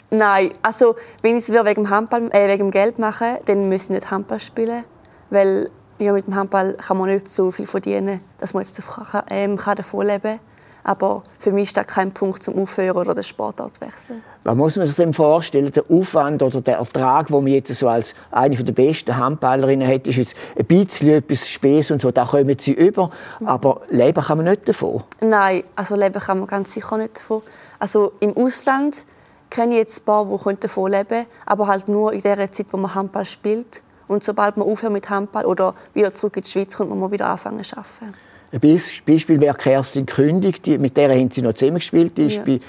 Nein, 0.10 0.52
also 0.62 0.96
wenn 1.22 1.38
ich 1.38 1.50
es 1.50 1.52
wegen 1.52 1.84
dem, 1.84 1.90
Handball, 1.90 2.30
äh, 2.32 2.48
wegen 2.48 2.66
dem 2.66 2.72
Geld 2.72 3.00
mache, 3.00 3.40
dann 3.46 3.70
müssen 3.70 3.94
ich 3.94 4.00
nicht 4.00 4.12
Handball 4.12 4.40
spielen, 4.40 4.86
weil 5.30 5.70
ja, 6.00 6.14
mit 6.14 6.28
dem 6.28 6.36
Handball 6.36 6.74
kann 6.74 6.98
man 6.98 7.10
nicht 7.10 7.30
so 7.30 7.52
viel 7.52 7.68
verdienen, 7.68 8.22
dass 8.40 8.54
man 8.54 8.64
jetzt 8.64 8.82
ähm, 9.30 9.58
davon 9.58 10.06
leben 10.06 10.22
kann. 10.22 10.40
Aber 10.86 11.24
für 11.40 11.52
mich 11.52 11.70
ist 11.70 11.78
das 11.78 11.88
kein 11.88 12.12
Punkt 12.12 12.44
zum 12.44 12.62
Aufhören 12.62 12.96
oder 12.96 13.16
den 13.16 13.24
Sportart 13.24 13.82
wechseln. 13.82 14.22
Was 14.44 14.56
muss 14.56 14.78
man 14.78 14.86
sich 14.86 14.96
denn 14.96 15.14
vorstellen? 15.14 15.72
Der 15.72 15.84
Aufwand 15.90 16.44
oder 16.44 16.62
der 16.62 16.78
Ertrag, 16.78 17.26
den 17.28 17.38
man 17.38 17.48
jetzt 17.48 17.74
so 17.74 17.90
als 17.90 18.14
eine 18.30 18.56
der 18.56 18.72
besten 18.72 19.18
Handballerinnen 19.18 19.88
hat, 19.88 20.06
ist 20.06 20.18
jetzt 20.18 20.36
ein 20.56 20.66
bisschen 20.66 21.10
etwas 21.10 21.50
Späß 21.50 21.90
und 21.90 22.04
so. 22.04 22.12
Da 22.12 22.26
kommen 22.26 22.56
sie 22.60 22.74
über. 22.74 23.10
Aber 23.44 23.82
leben 23.90 24.24
kann 24.24 24.38
man 24.38 24.46
nicht 24.46 24.70
davon. 24.70 25.04
Nein, 25.22 25.64
also 25.76 25.96
leben 25.96 26.22
kann 26.22 26.38
man 26.38 26.48
ganz 26.48 26.74
sicher 26.74 26.98
nicht 26.98 27.18
davon. 27.18 27.42
Also 27.80 28.12
im 28.20 28.38
Ausland 28.38 29.08
kenne 29.50 29.74
ich 29.74 29.80
jetzt 29.80 30.02
ein 30.02 30.06
paar, 30.06 30.26
die 30.26 30.60
davon 30.60 30.92
leben 30.92 31.08
können, 31.08 31.26
aber 31.48 31.66
halt 31.66 31.88
nur 31.88 32.14
in 32.14 32.22
der 32.22 32.52
Zeit, 32.52 32.68
wo 32.70 32.78
man 32.78 32.94
Handball 32.94 33.26
spielt. 33.26 33.82
Und 34.08 34.24
sobald 34.24 34.58
man 34.58 34.68
aufhört 34.68 34.94
mit 34.94 35.10
Handball 35.10 35.46
oder 35.46 35.74
wieder 35.94 36.14
zurück 36.14 36.38
in 36.38 36.44
die 36.44 36.50
Schweiz 36.50 36.76
kommt, 36.76 36.90
muss 36.90 37.00
man 37.00 37.12
wieder 37.12 37.28
anfangen 37.28 37.64
zu 37.64 37.78
arbeiten. 37.78 38.14
Ein 38.52 38.82
Beispiel 39.06 39.42
wäre 39.42 39.56
Kerstin 39.56 40.06
Kündig, 40.06 40.62
die, 40.64 40.78
mit 40.78 40.96
der 40.96 41.10
haben 41.10 41.32
sie 41.32 41.42
noch 41.42 41.54
zusammen 41.54 41.76
gespielt. 41.76 42.18
Die 42.18 42.28
ja. 42.28 42.44
bei 42.44 42.60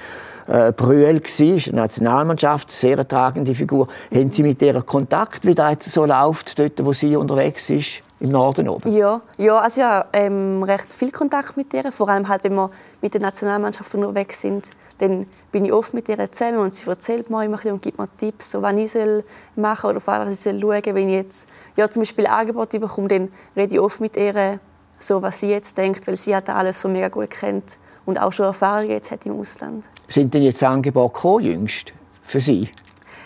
äh, 0.48 0.72
Brühl 0.72 1.20
war, 1.20 1.74
Nationalmannschaft, 1.74 2.70
sehr 2.72 3.06
tragende 3.06 3.54
Figur. 3.54 3.88
Mhm. 4.10 4.18
Haben 4.18 4.32
Sie 4.32 4.42
mit 4.42 4.62
ihr 4.62 4.82
Kontakt, 4.82 5.46
wie 5.46 5.54
das 5.54 5.84
so 5.84 6.04
läuft, 6.04 6.58
dort, 6.58 6.84
wo 6.84 6.92
sie 6.92 7.16
unterwegs 7.16 7.70
ist? 7.70 8.02
Im 8.20 8.30
Norden 8.30 8.68
oben? 8.68 8.90
Ja, 8.90 9.20
ja 9.36 9.58
also 9.58 9.80
ja, 9.80 10.06
ähm, 10.12 10.62
recht 10.62 10.92
viel 10.92 11.10
Kontakt 11.10 11.56
mit 11.56 11.72
ihr. 11.74 11.92
Vor 11.92 12.08
allem 12.08 12.28
halt, 12.28 12.44
wenn 12.44 12.54
wir 12.54 12.70
mit 13.02 13.14
der 13.14 13.20
Nationalmannschaft 13.20 13.94
unterwegs 13.94 14.40
sind, 14.40 14.70
dann 14.98 15.26
bin 15.52 15.66
ich 15.66 15.72
oft 15.72 15.92
mit 15.92 16.08
ihr 16.08 16.32
zusammen 16.32 16.58
und 16.58 16.74
sie 16.74 16.88
erzählt 16.88 17.28
mir 17.28 17.44
immer 17.44 17.58
und 17.66 17.82
gibt 17.82 17.98
mir 17.98 18.08
Tipps, 18.16 18.50
so, 18.50 18.62
was 18.62 18.74
ich 18.74 18.92
soll 18.92 19.24
machen 19.54 19.90
oder 19.90 20.00
was 20.04 20.32
ich 20.32 20.40
soll 20.40 20.60
schauen 20.60 20.94
Wenn 20.94 21.08
ich 21.08 21.14
jetzt 21.14 21.48
ja, 21.76 21.90
zum 21.90 22.02
Beispiel 22.02 22.26
ein 22.26 22.32
Angebot 22.32 22.70
bekomme, 22.70 23.08
dann 23.08 23.28
rede 23.54 23.74
ich 23.74 23.80
oft 23.80 24.00
mit 24.00 24.16
ihr, 24.16 24.58
so, 24.98 25.20
was 25.20 25.40
sie 25.40 25.50
jetzt 25.50 25.76
denkt, 25.76 26.06
weil 26.06 26.16
sie 26.16 26.34
hat 26.34 26.48
alles 26.48 26.80
so 26.80 26.88
mega 26.88 27.08
gut 27.08 27.30
kennt 27.30 27.78
und 28.06 28.18
auch 28.18 28.32
schon 28.32 28.46
Erfahrungen 28.46 28.90
jetzt 28.90 29.10
hat 29.10 29.26
im 29.26 29.38
Ausland. 29.38 29.88
Sind 30.08 30.32
denn 30.32 30.42
jetzt 30.42 30.62
Angebote 30.62 31.12
gekommen, 31.12 31.44
jüngst 31.44 31.92
für 32.22 32.40
Sie? 32.40 32.70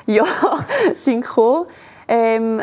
Ja, 0.07 0.25
sind 0.97 1.21
gekommen. 1.21 1.67
Ähm, 2.09 2.63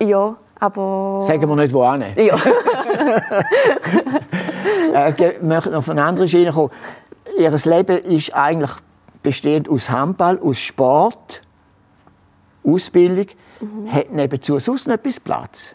Ja, 0.00 0.36
aber... 0.60 1.22
Sagen 1.22 1.48
wir 1.48 1.56
nicht, 1.56 1.72
wo 1.72 1.90
hin. 1.90 2.04
Ja. 2.16 2.36
äh, 5.06 5.10
ich 5.10 5.42
möchte 5.42 5.70
noch 5.70 5.84
von 5.84 5.98
anderen 5.98 6.28
Schiene 6.28 6.52
kommen. 6.52 6.70
Ihr 7.38 7.50
Leben 7.50 7.98
ist 7.98 8.34
eigentlich 8.34 8.70
bestehend 9.22 9.68
aus 9.68 9.90
Handball, 9.90 10.38
aus 10.40 10.58
Sport, 10.58 11.42
Ausbildung. 12.64 13.26
Mhm. 13.60 13.92
Hat 13.92 14.12
nebenzu 14.12 14.58
sonst 14.58 14.86
noch 14.86 14.94
etwas 14.94 15.20
Platz? 15.20 15.74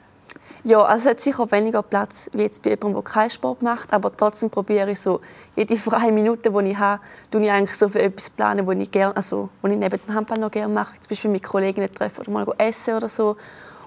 Ja, 0.65 0.81
also 0.81 1.09
es 1.09 1.11
hat 1.11 1.19
sicher 1.19 1.51
weniger 1.51 1.83
Platz 1.83 2.29
wie 2.31 2.43
jetzt 2.43 2.61
bei 2.61 2.69
jemandem, 2.69 3.03
der 3.03 3.03
keinen 3.03 3.29
Sport 3.29 3.63
macht, 3.63 3.91
aber 3.91 4.15
trotzdem 4.15 4.49
probiere 4.49 4.91
ich 4.91 5.01
so 5.01 5.19
jede 5.57 5.75
freie 5.77 6.11
Minute, 6.11 6.51
die 6.51 6.69
ich 6.69 6.77
habe, 6.77 7.01
tue 7.31 7.43
ich 7.43 7.51
eigentlich 7.51 7.77
so 7.77 7.89
für 7.89 8.01
etwas 8.01 8.29
planen, 8.29 8.65
was 8.65 8.75
ich 8.77 8.89
gerne, 8.89 9.13
also 9.13 9.49
was 9.61 9.71
ich 9.71 9.77
neben 9.77 9.99
dem 9.99 10.15
Handball 10.15 10.39
noch 10.39 10.51
gerne 10.51 10.73
mache, 10.73 10.97
zum 11.01 11.09
Beispiel 11.09 11.31
mit 11.31 11.43
Kollegen 11.43 11.93
treffen 11.93 12.21
oder 12.21 12.31
mal 12.31 12.47
essen 12.57 12.95
oder 12.95 13.09
so. 13.09 13.35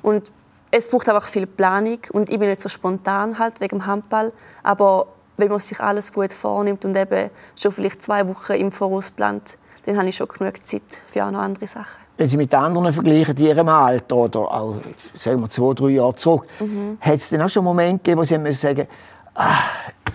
Und 0.02 0.30
es 0.70 0.88
braucht 0.88 1.08
einfach 1.08 1.28
viel 1.28 1.46
Planung 1.46 1.98
und 2.12 2.28
ich 2.28 2.38
bin 2.38 2.48
nicht 2.48 2.60
so 2.60 2.68
spontan 2.68 3.38
halt 3.38 3.60
wegen 3.60 3.78
dem 3.78 3.86
Handball, 3.86 4.32
aber 4.62 5.06
wenn 5.36 5.48
man 5.48 5.60
sich 5.60 5.80
alles 5.80 6.12
gut 6.12 6.32
vornimmt 6.32 6.84
und 6.84 6.96
eben 6.96 7.30
schon 7.56 7.72
vielleicht 7.72 8.02
zwei 8.02 8.26
Wochen 8.26 8.52
im 8.52 8.72
Voraus 8.72 9.10
plant, 9.10 9.58
dann 9.84 9.96
habe 9.96 10.08
ich 10.08 10.16
schon 10.16 10.28
genug 10.28 10.64
Zeit 10.66 10.82
für 11.06 11.24
auch 11.24 11.30
noch 11.30 11.40
andere 11.40 11.66
Sachen. 11.66 12.04
Wenn 12.16 12.28
Sie 12.28 12.36
mit 12.38 12.54
anderen 12.54 12.90
vergleichen, 12.92 13.34
die 13.34 13.46
Ihrem 13.46 13.68
Alter 13.68 14.16
oder 14.16 14.40
auch 14.40 14.76
sagen 15.18 15.40
wir, 15.40 15.50
zwei, 15.50 15.74
drei 15.74 15.88
Jahre 15.90 16.16
zurück, 16.16 16.46
mhm. 16.58 16.96
hat 17.00 17.16
es 17.16 17.28
dann 17.28 17.42
auch 17.42 17.48
schon 17.48 17.62
Momente 17.62 17.98
gegeben, 17.98 18.20
wo 18.20 18.24
Sie 18.24 18.38
müssen 18.38 18.58
sagen 18.58 18.88
ah, 19.34 19.58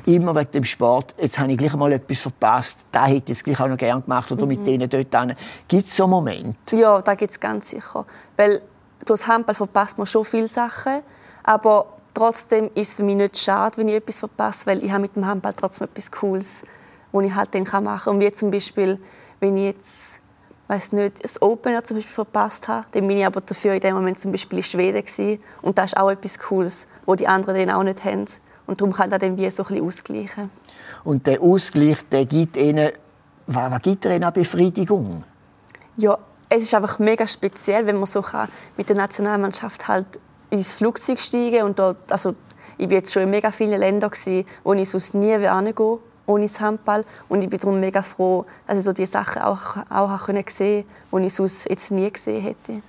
immer 0.06 0.36
wegen 0.36 0.52
dem 0.52 0.64
Sport, 0.64 1.14
jetzt 1.20 1.38
habe 1.38 1.52
ich 1.52 1.58
gleich 1.58 1.76
mal 1.76 1.92
etwas 1.92 2.22
verpasst, 2.22 2.80
da 2.92 3.06
hätte 3.06 3.32
ich 3.32 3.38
jetzt 3.38 3.44
gleich 3.44 3.60
auch 3.60 3.68
noch 3.68 3.78
gerne 3.78 4.02
gemacht 4.02 4.32
oder 4.32 4.44
mhm. 4.44 4.50
mit 4.50 4.66
denen 4.66 4.90
dort 4.90 5.16
hin. 5.16 5.36
Gibt 5.68 5.88
es 5.88 5.96
so 5.96 6.08
Momente? 6.08 6.76
Ja, 6.76 7.02
da 7.02 7.14
gibt 7.14 7.32
es 7.32 7.40
ganz 7.40 7.70
sicher. 7.70 8.06
Weil 8.36 8.64
durch 9.06 9.22
das 9.22 9.28
Handball 9.28 9.56
verpasst 9.56 9.98
man 9.98 10.08
schon 10.08 10.26
viele 10.26 10.48
Sachen, 10.48 11.02
aber 11.44 11.98
trotzdem 12.14 12.70
ist 12.76 12.90
es 12.90 12.94
für 12.94 13.04
mich 13.04 13.16
nicht 13.16 13.38
schade, 13.38 13.78
wenn 13.78 13.88
ich 13.88 13.96
etwas 13.96 14.20
verpasse, 14.20 14.66
weil 14.68 14.84
ich 14.84 14.92
habe 14.92 15.02
mit 15.02 15.16
dem 15.16 15.26
Handball 15.26 15.54
trotzdem 15.54 15.88
etwas 15.88 16.12
Cooles, 16.12 16.64
was 17.12 17.26
ich 17.26 17.36
halt 17.36 17.56
dann 17.56 17.84
machen 17.84 18.04
kann. 18.04 18.16
Und 18.16 18.20
wie 18.20 18.32
zum 18.32 18.52
Beispiel, 18.52 19.00
wenn 19.40 19.58
ich 19.58 19.66
jetzt 19.66 20.22
weiß 20.72 20.94
nicht, 20.94 21.22
das 21.22 21.42
Open 21.42 21.84
zum 21.84 21.98
Beispiel 21.98 22.14
verpasst 22.14 22.70
habe, 22.70 22.86
dann 22.92 23.06
bin 23.06 23.18
ich 23.18 23.26
aber 23.26 23.42
dafür 23.42 23.74
in 23.74 23.82
dem 23.82 23.94
Moment 23.94 24.20
zum 24.20 24.32
Beispiel 24.32 24.60
in 24.60 24.64
Schweden 24.64 25.04
gewesen. 25.04 25.44
und 25.62 25.78
das 25.78 25.88
ist 25.88 25.98
auch 25.98 26.10
etwas 26.10 26.40
Cooles, 26.40 26.88
wo 27.06 27.16
die 27.16 27.28
anderen 27.28 27.68
dann 27.68 27.76
auch 27.76 27.84
nicht 27.84 28.06
haben. 28.06 28.26
Und 28.68 28.80
darum 28.80 28.94
kann 28.94 29.10
das 29.10 29.20
dann 29.20 29.38
wie 29.38 29.50
so 29.50 29.64
ein 29.64 29.68
bisschen 29.68 29.86
ausgleichen. 29.86 30.50
Und 31.04 31.28
der 31.28 31.42
Ausgleich, 31.42 31.98
der 32.10 32.26
gibt 32.26 32.56
Ihnen, 32.56 32.92
was, 33.48 33.72
was 33.72 33.82
gibt 33.82 34.06
Ihnen 34.06 34.24
an 34.24 34.32
Befriedigung? 34.32 35.26
Ja, 35.98 36.18
es 36.54 36.64
ist 36.64 36.76
einfach 36.76 37.00
mega 37.00 37.26
speziell, 37.28 37.86
wenn 37.86 37.96
man 37.96 38.06
so 38.06 38.22
kann, 38.22 38.50
mit 38.76 38.90
der 38.90 38.98
Nationalmannschaft 38.98 39.88
halt 39.88 40.06
ins 40.50 40.74
Flugzeug 40.74 41.20
steigen 41.20 41.64
und 41.64 41.80
dort, 41.80 42.12
also 42.12 42.36
ich 42.78 42.88
war 42.88 42.96
jetzt 42.96 43.14
schon 43.14 43.24
in 43.24 43.30
mega 43.30 43.52
vielen 43.52 43.80
Ländern 43.80 44.12
wo 44.64 44.74
ich 44.74 44.90
sonst 44.90 45.16
nie 45.16 45.32
hingehen 45.32 46.00
ohne 46.28 46.46
das 46.46 46.60
Handball 46.60 47.06
und 47.30 47.42
ich 47.42 47.50
bin 47.50 47.60
darum 47.60 47.80
mega 47.80 48.02
froh, 48.02 48.46
dass 48.68 48.78
ich 48.78 48.84
so 48.84 48.92
die 48.92 49.06
Sachen 49.06 49.42
auch, 49.42 49.78
auch 49.90 50.28
sehen 50.28 50.36
konnte, 50.44 50.86
die 51.14 51.28
ich 51.28 51.34
sonst 51.34 51.70
jetzt 51.70 51.90
nie 51.92 52.12
gesehen 52.12 52.42
hätte. 52.42 52.82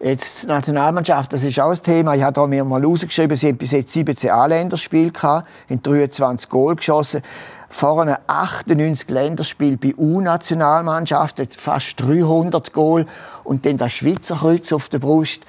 Jetzt 0.00 0.42
die 0.42 0.46
Nationalmannschaft, 0.48 1.32
das 1.32 1.44
ist 1.44 1.60
auch 1.60 1.70
ein 1.70 1.82
Thema. 1.82 2.16
Ich 2.16 2.22
habe 2.22 2.48
mir 2.48 2.64
mal 2.64 2.84
rausgeschrieben, 2.84 3.36
sie 3.36 3.48
haben 3.48 3.56
bis 3.56 3.70
jetzt 3.70 3.92
17 3.92 4.30
A-Länderspiele 4.30 5.12
gehabt, 5.12 5.48
haben 5.70 5.82
23 5.82 6.48
Goal 6.48 6.76
geschossen. 6.76 7.22
Vor 7.72 8.02
einem 8.02 8.16
98 8.26 9.08
Länderspiel 9.08 9.78
bei 9.78 9.94
U-Nationalmannschaften, 9.96 11.48
fast 11.50 12.00
300 12.02 12.70
Goal 12.74 13.06
und 13.44 13.64
dann 13.64 13.78
das 13.78 13.94
Schweizer 13.94 14.36
Kreuz 14.36 14.72
auf 14.74 14.90
der 14.90 14.98
Brust. 14.98 15.44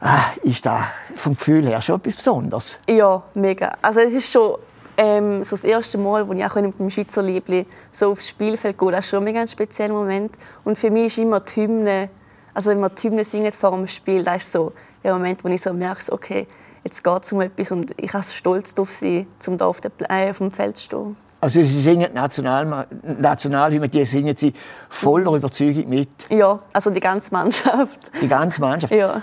Ah, 0.00 0.20
ist 0.44 0.64
da 0.64 0.86
vom 1.16 1.34
Gefühl 1.34 1.66
her 1.66 1.80
schon 1.82 1.96
etwas 1.96 2.14
Besonderes? 2.14 2.78
Ja, 2.88 3.22
mega. 3.34 3.72
Also 3.82 4.00
es 4.00 4.14
ist 4.14 4.30
schon 4.30 4.54
ähm, 4.96 5.42
so 5.42 5.56
das 5.56 5.64
erste 5.64 5.98
Mal, 5.98 6.26
wo 6.28 6.32
ich 6.32 6.54
mit 6.54 6.78
dem 6.78 6.90
Schweizer 6.90 7.22
Liebling 7.22 7.66
so 7.90 8.12
aufs 8.12 8.28
Spielfeld 8.28 8.78
gehe, 8.78 8.92
das 8.92 9.06
ist 9.06 9.10
schon 9.10 9.26
ein 9.26 9.34
ganz 9.34 9.50
spezieller 9.50 9.94
Moment. 9.94 10.36
Und 10.64 10.78
für 10.78 10.92
mich 10.92 11.06
ist 11.06 11.18
immer 11.18 11.40
die 11.40 11.62
Hymne, 11.62 12.08
also 12.54 12.70
wenn 12.70 12.80
man 12.80 12.92
die 12.94 13.08
Hymne 13.08 13.24
singt 13.24 13.54
vor 13.56 13.72
dem 13.72 13.88
Spiel, 13.88 14.22
das 14.22 14.44
ist 14.44 14.52
so 14.52 14.72
der 15.02 15.12
Moment, 15.12 15.42
wo 15.44 15.48
ich 15.48 15.60
so 15.60 15.72
merke, 15.72 16.12
okay, 16.12 16.46
jetzt 16.84 17.02
geht 17.02 17.24
es 17.24 17.32
um 17.32 17.40
etwas 17.40 17.72
und 17.72 17.92
ich 17.96 18.12
kann 18.12 18.22
stolz 18.22 18.76
darauf 18.76 18.94
sein, 18.94 19.26
um 19.48 19.58
da 19.58 19.66
auf, 19.66 19.80
dem, 19.80 19.90
äh, 20.08 20.30
auf 20.30 20.38
dem 20.38 20.52
Feld 20.52 20.76
zu 20.76 20.84
stehen. 20.84 21.27
Also 21.40 21.62
Sie 21.62 21.80
singen 21.80 22.12
National, 22.12 22.86
Nationalhymne, 23.02 23.88
die 23.88 24.04
singen 24.04 24.36
Sie 24.36 24.52
voller 24.88 25.32
Überzeugung 25.32 25.88
mit? 25.88 26.08
Ja, 26.30 26.58
also 26.72 26.90
die 26.90 27.00
ganze 27.00 27.32
Mannschaft. 27.32 28.10
Die 28.20 28.28
ganze 28.28 28.60
Mannschaft? 28.60 28.92
Ja. 28.92 29.22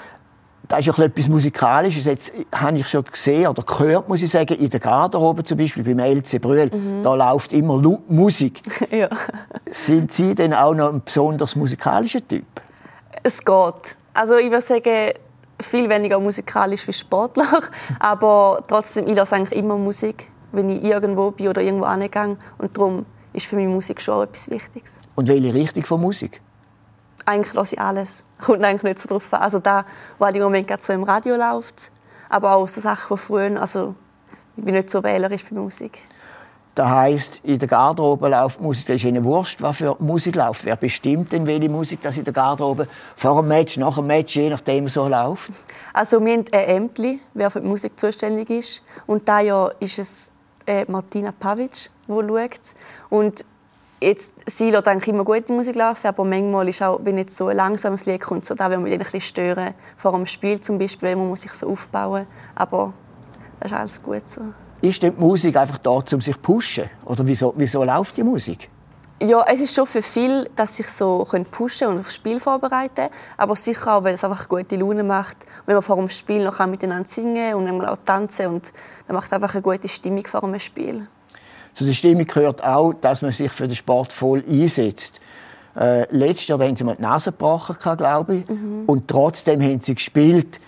Das 0.67 0.79
ist 0.79 0.97
ja 0.97 1.03
etwas 1.03 1.27
Musikalisches. 1.27 2.05
Jetzt 2.05 2.33
habe 2.53 2.77
ich 2.77 2.87
schon 2.87 3.03
gesehen 3.03 3.47
oder 3.47 3.61
gehört, 3.63 4.07
muss 4.07 4.21
ich 4.21 4.31
sagen, 4.31 4.55
in 4.55 4.69
der 4.69 4.79
Garderobe 4.79 5.43
zum 5.43 5.57
Beispiel, 5.57 5.83
beim 5.83 5.99
LC 5.99 6.41
Brühl, 6.41 6.71
mhm. 6.73 7.03
da 7.03 7.13
läuft 7.13 7.53
immer 7.53 7.77
Lu 7.77 7.99
Musik. 8.07 8.61
ja. 8.91 9.09
Sind 9.65 10.13
Sie 10.13 10.33
denn 10.33 10.53
auch 10.53 10.73
noch 10.73 10.93
ein 10.93 11.03
besonders 11.03 11.55
musikalischer 11.55 12.25
Typ? 12.25 12.45
Es 13.23 13.43
geht. 13.43 13.97
Also 14.13 14.37
ich 14.37 14.45
würde 14.49 14.61
sagen, 14.61 15.11
viel 15.59 15.89
weniger 15.89 16.19
musikalisch 16.19 16.87
wie 16.87 16.93
Sportler, 16.93 17.45
aber 17.99 18.63
trotzdem, 18.67 19.07
ich 19.07 19.15
lasse 19.15 19.35
eigentlich 19.35 19.59
immer 19.59 19.77
Musik 19.77 20.27
wenn 20.55 20.69
ich 20.69 20.83
irgendwo 20.83 21.31
bin 21.31 21.47
oder 21.47 21.61
irgendwo 21.61 21.85
angehe. 21.85 22.37
Und 22.57 22.77
darum 22.77 23.05
ist 23.33 23.45
für 23.45 23.55
mich 23.55 23.67
Musik 23.67 24.01
schon 24.01 24.23
etwas 24.23 24.49
Wichtiges. 24.49 24.99
Und 25.15 25.27
welche 25.27 25.53
Richtung 25.53 25.83
von 25.83 26.01
Musik? 26.01 26.41
Eigentlich 27.25 27.53
höre 27.53 27.63
ich 27.63 27.79
alles. 27.79 28.25
Kommt 28.39 28.63
eigentlich 28.63 28.83
nicht 28.83 28.99
so 28.99 29.09
drauf 29.09 29.33
an. 29.33 29.41
Also 29.41 29.59
da, 29.59 29.85
was 30.19 30.33
im 30.33 30.41
Moment 30.41 30.67
gerade 30.67 30.83
so 30.83 30.93
im 30.93 31.03
Radio 31.03 31.35
läuft, 31.35 31.91
aber 32.29 32.55
auch 32.55 32.67
so 32.67 32.81
Sachen 32.81 33.07
von 33.07 33.17
früher. 33.17 33.59
Also 33.59 33.95
ich 34.55 34.63
bin 34.63 34.73
nicht 34.73 34.89
so 34.89 35.03
wählerisch 35.03 35.43
bei 35.45 35.55
Musik. 35.55 36.01
Das 36.75 36.89
heisst, 36.89 37.39
in 37.43 37.57
der 37.57 37.69
Garderobe 37.69 38.27
läuft 38.27 38.59
Musik, 38.59 38.87
das 38.87 38.97
ist 38.97 39.05
Ihnen 39.05 39.23
wurscht, 39.23 39.61
was 39.61 39.77
für 39.77 39.95
Musik 39.99 40.35
läuft. 40.35 40.65
Wer 40.65 40.75
bestimmt 40.75 41.31
denn, 41.31 41.47
welche 41.47 41.69
Musik 41.69 42.01
das 42.01 42.17
in 42.17 42.25
der 42.25 42.33
Garderobe 42.33 42.89
vor 43.15 43.41
dem 43.41 43.47
Match, 43.47 43.77
nach 43.77 43.95
dem 43.95 44.07
Match, 44.07 44.35
je 44.35 44.49
nachdem 44.49 44.89
so 44.89 45.07
läuft? 45.07 45.51
Also 45.93 46.19
wir 46.19 46.33
haben 46.33 46.43
ein 46.51 46.67
Ämtli, 46.67 47.21
wer 47.33 47.49
für 47.49 47.61
die 47.61 47.67
Musik 47.67 47.97
zuständig 47.97 48.49
ist. 48.49 48.81
Und 49.07 49.29
da 49.29 49.39
Jahr 49.39 49.71
ist 49.79 49.99
es 49.99 50.33
äh, 50.65 50.85
Martina 50.89 51.31
Pavic, 51.31 51.89
die 52.07 52.13
schaut. 52.13 52.75
Und 53.09 53.45
jetzt, 54.01 54.33
sie 54.45 54.69
lässt 54.69 54.87
eigentlich 54.87 55.07
immer 55.07 55.23
gute 55.23 55.53
Musik 55.53 55.75
laufen, 55.75 56.07
aber 56.07 56.23
manchmal 56.23 56.67
ist 56.69 56.81
auch, 56.81 56.99
wenn 57.03 57.17
jetzt 57.17 57.35
so 57.35 57.47
ein 57.47 57.57
langsames 57.57 58.05
Lied 58.05 58.21
kommt, 58.21 58.45
so 58.45 58.55
da 58.55 58.69
will 58.69 58.77
man 58.77 58.91
ein 58.91 58.97
bisschen 58.97 59.21
stören. 59.21 59.73
Vor 59.97 60.11
dem 60.11 60.25
Spiel 60.25 60.59
zum 60.59 60.77
Beispiel, 60.77 61.15
man 61.15 61.29
muss 61.29 61.41
sich 61.41 61.53
so 61.53 61.69
aufbauen. 61.69 62.27
Aber 62.55 62.93
das 63.59 63.71
ist 63.71 63.77
alles 63.77 64.03
gut 64.03 64.29
so. 64.29 64.41
Ist 64.81 65.01
denn 65.01 65.15
die 65.15 65.21
Musik 65.21 65.55
einfach 65.55 65.77
da, 65.79 65.91
um 65.91 66.03
sich 66.21 66.35
zu 66.35 66.41
pushen? 66.41 66.89
Oder 67.05 67.25
wieso, 67.25 67.53
wieso 67.55 67.83
läuft 67.83 68.17
die 68.17 68.23
Musik? 68.23 68.69
Ja, 69.21 69.45
es 69.47 69.61
ist 69.61 69.73
schon 69.73 69.87
für 69.87 70.01
viele, 70.01 70.49
dass 70.57 70.75
sich 70.75 70.89
so 70.89 71.25
pushen 71.49 71.87
und 71.87 71.99
aufs 71.99 72.15
Spiel 72.15 72.39
vorbereiten 72.39 73.07
Aber 73.37 73.55
sicher 73.55 73.95
auch, 73.95 74.03
weil 74.03 74.15
es 74.15 74.25
einfach 74.25 74.49
gute 74.49 74.75
Laune 74.75 75.03
macht. 75.03 75.37
Wenn 75.65 75.75
man 75.75 75.81
vor 75.81 75.95
dem 75.95 76.09
Spiel 76.09 76.43
noch 76.43 76.65
miteinander 76.65 77.07
singen 77.07 77.55
und 77.55 77.65
dann 77.65 77.85
auch 77.85 77.97
tanzen 78.05 78.47
und 78.47 78.73
dann 79.07 79.15
macht 79.15 79.31
einfach 79.31 79.53
eine 79.53 79.61
gute 79.61 79.87
Stimmung 79.87 80.27
vor 80.27 80.41
dem 80.41 80.59
Spiel. 80.59 81.07
Zu 81.73 81.85
der 81.85 81.93
Stimmung 81.93 82.25
gehört 82.25 82.61
auch, 82.63 82.93
dass 82.93 83.21
man 83.21 83.31
sich 83.31 83.51
für 83.51 83.67
den 83.67 83.75
Sport 83.75 84.11
voll 84.11 84.43
einsetzt. 84.49 85.21
Äh, 85.77 86.07
letztes 86.15 86.47
Jahr 86.47 86.59
haben 86.59 86.75
sie 86.75 86.83
mal 86.83 86.95
die 86.95 87.01
Nase 87.01 87.31
gebrochen, 87.31 87.77
glaube 87.97 88.35
ich. 88.35 88.49
Mhm. 88.49 88.83
Und 88.85 89.07
trotzdem 89.07 89.61
haben 89.61 89.79
sie 89.79 89.95
gespielt. 89.95 90.59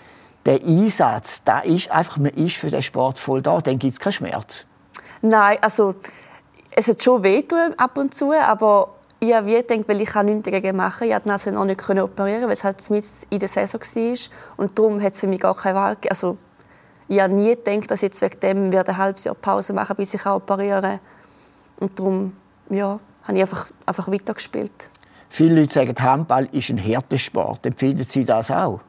Der 0.46 0.62
Einsatz, 0.62 1.42
da 1.44 1.60
ist 1.60 1.90
einfach, 1.90 2.16
man 2.16 2.32
ist 2.32 2.56
für 2.56 2.70
den 2.70 2.82
Sport 2.82 3.18
voll 3.18 3.42
da. 3.42 3.60
Dann 3.60 3.78
gibt 3.78 3.94
es 3.94 4.00
keinen 4.00 4.12
Schmerz. 4.12 4.64
Nein, 5.20 5.58
also 5.60 5.94
es 6.70 6.88
hat 6.88 7.02
schon 7.02 7.22
weh 7.22 7.44
ab 7.76 7.98
und 7.98 8.14
zu, 8.14 8.32
aber 8.32 8.94
ich 9.20 9.34
habe 9.34 9.50
gedacht, 9.50 9.88
weil 9.88 10.00
ich 10.00 10.14
nichts 10.14 10.44
dagegen 10.44 10.76
machen. 10.76 11.04
Ich 11.04 11.10
konnte 11.10 11.24
die 11.24 11.28
Nase 11.28 11.52
noch 11.52 11.64
nicht 11.64 11.90
operieren, 11.90 12.44
weil 12.44 12.52
es 12.52 12.62
halt 12.62 12.88
mit 12.90 13.04
in 13.30 13.38
der 13.38 13.48
Saison 13.48 13.80
war. 13.80 14.18
Und 14.56 14.78
darum 14.78 15.02
hat 15.02 15.14
es 15.14 15.20
für 15.20 15.26
mich 15.26 15.40
gar 15.40 15.56
keine 15.56 15.74
Wahl 15.76 15.94
gegeben. 15.96 16.12
Also, 16.12 16.38
ich 17.08 17.20
habe 17.20 17.34
nie 17.34 17.56
gedacht, 17.56 17.90
dass 17.90 18.02
ich 18.02 18.10
jetzt 18.10 18.20
wegen 18.20 18.40
dem 18.40 18.70
ein 18.72 18.96
halbes 18.96 19.24
Jahr 19.24 19.34
Pause 19.34 19.72
machen 19.72 19.96
bis 19.96 20.14
ich 20.14 20.24
operieren 20.26 21.00
Und 21.80 21.98
darum 21.98 22.36
ja, 22.70 23.00
habe 23.24 23.36
ich 23.36 23.42
einfach, 23.42 23.66
einfach 23.86 24.08
weitergespielt. 24.08 24.90
Viele 25.30 25.60
Leute 25.60 25.74
sagen, 25.74 25.94
Handball 25.98 26.48
ist 26.52 26.70
ein 26.70 26.78
härter 26.78 27.18
Sport. 27.18 27.66
Empfinden 27.66 28.06
Sie 28.08 28.24
das 28.24 28.50
auch? 28.50 28.80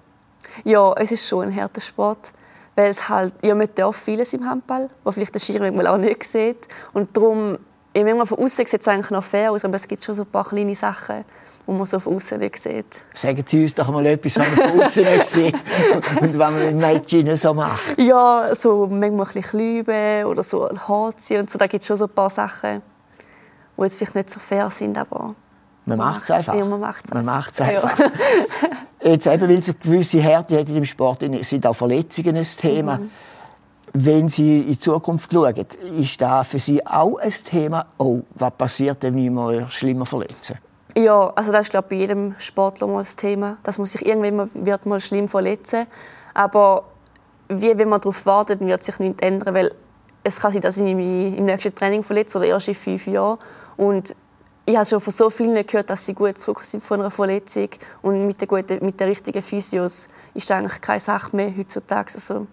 Ja, 0.63 0.93
es 0.93 1.11
ist 1.11 1.27
schon 1.27 1.47
ein 1.47 1.51
härter 1.51 1.81
Sport. 1.81 2.33
Weil 2.75 2.91
es 2.91 3.09
halt, 3.09 3.33
ja, 3.41 3.55
man 3.55 3.67
darf 3.75 3.97
vieles 3.97 4.33
im 4.33 4.47
Handball, 4.47 4.89
was 5.03 5.15
vielleicht 5.15 5.33
der 5.33 5.39
Schiri 5.39 5.87
auch 5.87 5.97
nicht 5.97 6.23
sieht. 6.23 6.67
Und 6.93 7.15
darum 7.17 7.57
ja, 7.95 8.03
manchmal 8.03 8.25
von 8.25 8.39
außen 8.39 8.65
sieht 8.65 8.81
es 8.81 8.87
eigentlich 8.87 9.11
noch 9.11 9.23
fair 9.23 9.51
aus, 9.51 9.65
aber 9.65 9.75
es 9.75 9.87
gibt 9.87 10.03
schon 10.03 10.15
so 10.15 10.23
ein 10.23 10.27
paar 10.27 10.45
kleine 10.45 10.75
Sachen, 10.75 11.25
die 11.67 11.71
man 11.71 11.85
so 11.85 11.99
von 11.99 12.15
außen 12.15 12.37
nicht 12.39 12.57
sieht. 12.57 12.85
Sagen 13.13 13.43
Sie 13.47 13.63
uns 13.63 13.73
doch 13.73 13.89
mal 13.89 14.05
etwas, 14.05 14.37
was 14.37 14.55
man 14.55 14.69
von 14.69 14.81
außen 14.81 15.03
nicht 15.03 15.25
sieht 15.25 15.55
und 16.21 16.37
was 16.37 16.51
man 16.51 16.61
im 16.61 16.77
Mädchen 16.77 17.35
so 17.35 17.53
macht. 17.53 17.99
Ja, 17.99 18.53
so 18.53 18.87
manchmal 18.87 19.27
ein 19.27 19.33
bisschen 19.33 19.41
Klübe 19.41 20.23
oder 20.27 20.43
so 20.43 20.67
ein 20.67 20.87
Haarziehen 20.87 21.41
und 21.41 21.51
so. 21.51 21.57
Da 21.57 21.67
gibt 21.67 21.81
es 21.81 21.87
schon 21.87 21.97
so 21.97 22.05
ein 22.05 22.11
paar 22.11 22.29
Sachen, 22.29 22.81
die 23.77 23.81
jetzt 23.81 23.97
vielleicht 23.97 24.15
nicht 24.15 24.29
so 24.29 24.39
fair 24.39 24.69
sind, 24.69 24.97
aber... 24.97 25.35
Man 25.85 25.97
macht 25.97 26.23
es 26.23 26.31
einfach. 26.31 26.53
Ja, 26.53 26.65
man 26.65 26.79
macht 26.79 27.05
es 27.05 27.13
man 27.13 27.25
macht's 27.25 27.59
einfach. 27.61 27.97
Ja. 27.97 28.11
Jetzt 29.01 29.27
eben, 29.27 29.49
weil 29.49 29.59
es 29.59 29.69
eine 29.69 29.75
gewisse 29.75 30.19
Härte 30.19 30.59
hat 30.59 30.69
im 30.69 30.85
Sport, 30.85 31.23
sind 31.41 31.65
auch 31.65 31.73
Verletzungen 31.73 32.35
ein 32.35 32.43
Thema. 32.43 32.97
Mhm. 32.97 33.11
Wenn 33.93 34.29
Sie 34.29 34.61
in 34.61 34.67
die 34.67 34.79
Zukunft 34.79 35.33
schauen, 35.33 35.65
ist 35.99 36.21
da 36.21 36.43
für 36.43 36.59
Sie 36.59 36.85
auch 36.85 37.17
ein 37.17 37.31
Thema, 37.31 37.87
oh, 37.97 38.21
was 38.35 38.53
passiert, 38.53 39.01
wenn 39.01 39.17
ich 39.17 39.31
mal 39.31 39.69
schlimmer 39.69 40.05
verletze? 40.05 40.55
Ja, 40.95 41.31
also 41.35 41.51
das 41.51 41.63
ist 41.63 41.69
glaube 41.69 41.85
ich, 41.85 41.89
bei 41.89 41.95
jedem 41.97 42.35
Sportler 42.39 42.87
mal 42.87 42.99
das 42.99 43.15
Thema, 43.15 43.57
dass 43.63 43.77
man 43.77 43.87
sich 43.87 44.05
irgendwann 44.05 44.49
wird 44.53 44.85
mal 44.85 44.99
schlimm 44.99 45.27
verletzen 45.27 45.87
Aber 46.33 46.85
wie 47.47 47.77
wenn 47.77 47.89
man 47.89 48.01
darauf 48.01 48.25
wartet, 48.25 48.59
wird 48.59 48.83
sich 48.83 48.99
nichts 48.99 49.21
ändern, 49.21 49.53
weil 49.53 49.75
es 50.23 50.39
kann 50.39 50.51
sein, 50.51 50.61
dass 50.61 50.77
ich 50.77 50.83
mich 50.83 51.37
im 51.37 51.45
nächsten 51.45 51.73
Training 51.73 52.03
verletze 52.03 52.37
oder 52.37 52.47
erst 52.47 52.67
in 52.67 52.75
fünf 52.75 53.07
Jahren. 53.07 53.39
Und 53.77 54.15
ich 54.65 54.75
habe 54.75 54.85
schon 54.85 54.99
von 54.99 55.13
so 55.13 55.29
vielen 55.29 55.65
gehört, 55.65 55.89
dass 55.89 56.05
sie 56.05 56.13
gut 56.13 56.37
zurück 56.37 56.63
sind 56.63 56.83
von 56.83 56.99
einer 56.99 57.11
Verletzung 57.11 57.69
und 58.01 58.27
mit 58.27 58.39
der, 58.39 58.47
guten, 58.47 58.85
mit 58.85 58.99
der 58.99 59.07
richtigen 59.07 59.41
Physios 59.41 60.09
ist 60.33 60.51
eigentlich 60.51 60.79
keine 60.81 60.99
Sache 60.99 61.35
mehr 61.35 61.51
heutzutage. 61.57 62.13
Also, 62.13 62.45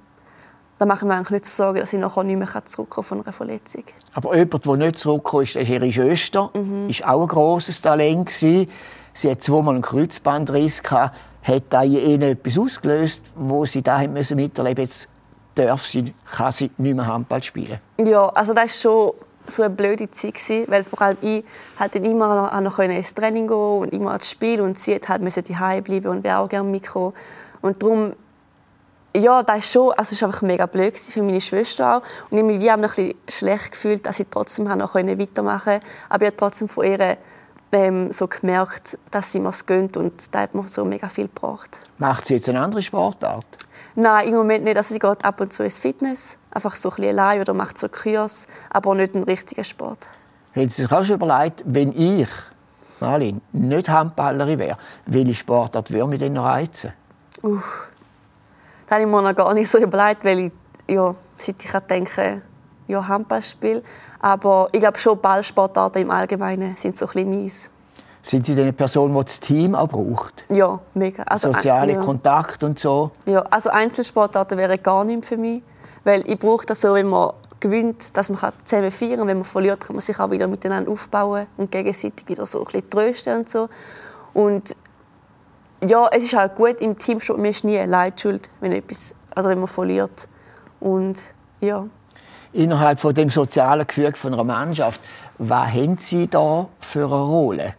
da 0.78 0.86
machen 0.86 1.08
wir 1.08 1.14
eigentlich 1.14 1.30
nicht 1.30 1.46
Sorgen, 1.46 1.80
dass 1.80 1.92
ich 1.92 1.98
nachher 1.98 2.22
nicht 2.22 2.38
mehr 2.38 2.64
zurückkommen 2.64 3.04
von 3.04 3.20
einer 3.22 3.32
Verletzung. 3.32 3.84
Aber 4.14 4.36
jemand, 4.36 4.66
der 4.66 4.76
nicht 4.76 4.98
zurückkommt, 4.98 5.56
ist 5.56 5.68
ihre 5.68 5.90
Schwester. 5.90 6.50
Mhm. 6.54 6.88
Ist 6.90 7.06
auch 7.06 7.22
ein 7.22 7.28
grosses 7.28 7.80
Talent 7.80 8.28
gewesen. 8.28 8.68
Sie 9.14 9.30
hat 9.30 9.42
zweimal 9.42 9.74
einen 9.74 9.82
Kreuzbandriss 9.82 10.82
gehabt. 10.82 11.16
Hat 11.42 11.62
da 11.70 11.82
ihnen 11.82 12.22
etwas 12.22 12.58
ausgelöst, 12.58 13.22
wo 13.34 13.64
sie 13.64 13.82
da 13.82 14.06
müssen 14.06 14.36
miterleben 14.36 14.84
Jetzt 14.84 15.08
darf 15.54 15.86
sie, 15.86 16.12
kann 16.30 16.52
sie 16.52 16.70
nicht 16.76 16.96
mehr 16.96 17.06
Handball 17.06 17.42
spielen. 17.42 17.80
Ja, 18.04 18.28
also 18.28 18.52
das 18.52 18.66
ist 18.66 18.82
schon 18.82 19.12
so 19.46 19.62
eine 19.62 19.74
blöde 19.74 20.10
Zeit 20.10 20.34
gewesen, 20.34 20.64
weil 20.68 20.84
vor 20.84 21.00
allem 21.00 21.16
ich 21.20 21.44
halt 21.78 21.94
immer 21.96 22.50
noch, 22.50 22.60
noch 22.60 22.78
ins 22.80 23.14
Training 23.14 23.46
gehen 23.46 23.56
und 23.56 23.92
immer 23.92 24.14
ins 24.14 24.30
Spiel 24.30 24.60
und 24.60 24.78
sie 24.78 24.96
hat 24.96 25.08
halt 25.08 25.22
müssen 25.22 25.42
bleiben 25.42 26.08
und 26.08 26.24
wäre 26.24 26.38
auch 26.38 26.48
gerne 26.48 26.68
mitgekommen. 26.68 27.14
Und 27.62 27.82
darum 27.82 28.12
ja, 29.20 29.42
das 29.42 29.58
ist 29.58 29.72
schon, 29.72 29.92
also 29.92 30.14
es 30.14 30.22
war 30.22 30.28
einfach 30.28 30.42
mega 30.42 30.66
blöd 30.66 30.98
für 30.98 31.22
meine 31.22 31.40
Schwester 31.40 31.96
auch. 31.96 32.02
Und 32.30 32.38
ich 32.38 32.42
habe 32.42 32.52
mich 32.52 32.60
wie 32.60 32.70
auch 32.70 32.76
noch 32.76 32.96
ein 32.98 33.08
bisschen 33.08 33.16
schlecht 33.28 33.72
gefühlt, 33.72 34.06
dass 34.06 34.20
ich 34.20 34.26
trotzdem 34.30 34.64
noch 34.64 34.94
weitermachen 34.94 35.72
konnte. 35.72 35.86
Aber 36.08 36.24
ich 36.24 36.26
habe 36.28 36.36
trotzdem 36.36 36.68
von 36.68 36.84
ihr 36.84 37.16
ähm, 37.72 38.12
so 38.12 38.26
gemerkt, 38.26 38.98
dass 39.10 39.32
sie 39.32 39.40
mir 39.40 39.50
es 39.50 39.66
gönnt 39.66 39.96
und 39.96 40.34
da 40.34 40.40
hat 40.40 40.54
mir 40.54 40.68
so 40.68 40.84
mega 40.84 41.08
viel 41.08 41.26
gebracht. 41.26 41.76
Macht 41.98 42.26
sie 42.26 42.34
jetzt 42.34 42.48
eine 42.48 42.60
andere 42.60 42.82
Sportart? 42.82 43.46
Nein, 43.94 44.28
im 44.28 44.34
Moment 44.34 44.64
nicht. 44.64 44.76
Also 44.76 44.94
sie 44.94 45.00
geht 45.00 45.24
ab 45.24 45.40
und 45.40 45.52
zu 45.52 45.64
ins 45.64 45.80
Fitness, 45.80 46.38
einfach 46.50 46.76
so 46.76 46.90
ein 46.90 46.96
bisschen 46.96 47.18
allein 47.18 47.40
oder 47.40 47.54
macht 47.54 47.78
so 47.78 47.88
Kurs, 47.88 48.46
aber 48.70 48.94
nicht 48.94 49.14
einen 49.14 49.24
richtigen 49.24 49.64
Sport. 49.64 50.06
Haben 50.54 50.70
Sie 50.70 50.82
sich 50.82 50.92
auch 50.92 51.04
schon 51.04 51.16
überlegt, 51.16 51.62
wenn 51.66 51.92
ich, 51.92 52.28
Marlin, 53.00 53.40
nicht 53.52 53.88
Handballerin 53.88 54.58
wäre, 54.58 54.78
welche 55.06 55.34
Sportart 55.34 55.92
würde 55.92 56.06
mich 56.06 56.18
denn 56.18 56.34
noch 56.34 56.44
reizen? 56.44 56.92
Uh, 57.42 57.60
das 58.86 58.92
habe 58.92 59.02
ich 59.02 59.08
mir 59.08 59.22
noch 59.22 59.34
gar 59.34 59.52
nicht 59.52 59.68
so 59.68 59.78
überlegt, 59.78 60.24
weil 60.24 60.38
ich, 60.40 60.52
ja, 60.88 61.14
seit 61.36 61.64
ich 61.64 61.72
denke, 61.72 62.42
ja, 62.86 63.06
Handballspiel. 63.06 63.82
Aber 64.20 64.68
ich 64.72 64.80
glaube 64.80 64.98
schon, 64.98 65.20
Ballsportarten 65.20 66.02
im 66.02 66.10
Allgemeinen 66.10 66.76
sind 66.76 66.96
so 66.96 67.06
ein 67.06 67.12
bisschen 67.12 67.30
meins. 67.30 67.70
Sind 68.22 68.46
Sie 68.46 68.54
denn 68.54 68.64
eine 68.64 68.72
Person, 68.72 69.14
die 69.14 69.24
das 69.24 69.38
Team 69.38 69.74
auch 69.74 69.88
braucht? 69.88 70.44
Ja, 70.48 70.80
mega. 70.94 71.22
Also, 71.24 71.52
Soziale 71.52 71.92
ja. 71.92 72.00
Kontakt 72.00 72.64
und 72.64 72.78
so? 72.78 73.12
Ja, 73.24 73.40
also 73.42 73.70
Einzelsportarten 73.70 74.58
wären 74.58 74.82
gar 74.82 75.04
nicht 75.04 75.26
für 75.26 75.36
mich. 75.36 75.62
Weil 76.02 76.28
ich 76.28 76.38
brauche 76.38 76.66
das 76.66 76.80
so, 76.80 76.94
wenn 76.94 77.08
man 77.08 77.32
gewinnt, 77.60 78.16
dass 78.16 78.28
man 78.28 78.52
zusammen 78.64 78.90
feiern 78.90 79.18
kann. 79.18 79.26
Wenn 79.28 79.38
man 79.38 79.44
verliert, 79.44 79.80
kann 79.80 79.96
man 79.96 80.00
sich 80.00 80.18
auch 80.18 80.30
wieder 80.30 80.48
miteinander 80.48 80.90
aufbauen 80.90 81.46
und 81.56 81.70
gegenseitig 81.70 82.28
wieder 82.28 82.46
so 82.46 82.60
ein 82.60 82.64
bisschen 82.64 82.90
trösten 82.90 83.36
und 83.38 83.48
so. 83.48 83.68
Und 84.34 84.76
ja, 85.88 86.08
es 86.12 86.24
ist 86.24 86.34
halt 86.34 86.54
gut 86.54 86.80
im 86.80 86.96
Teamsport, 86.98 87.38
man 87.38 87.50
ist 87.50 87.64
nie 87.64 87.78
allein 87.78 88.12
schuld, 88.16 88.48
wenn, 88.60 88.72
etwas, 88.72 89.14
also 89.34 89.48
wenn 89.48 89.58
man 89.58 89.68
verliert. 89.68 90.28
Und 90.80 91.20
ja. 91.60 91.86
Innerhalb 92.52 93.00
von 93.00 93.14
dem 93.14 93.28
sozialen 93.28 93.86
Gefüge 93.86 94.14
von 94.14 94.32
einer 94.32 94.44
Mannschaft, 94.44 95.00
was 95.38 95.72
haben 95.72 95.98
Sie 95.98 96.28
da 96.28 96.68
für 96.80 97.06
eine 97.06 97.14
Rolle? 97.14 97.74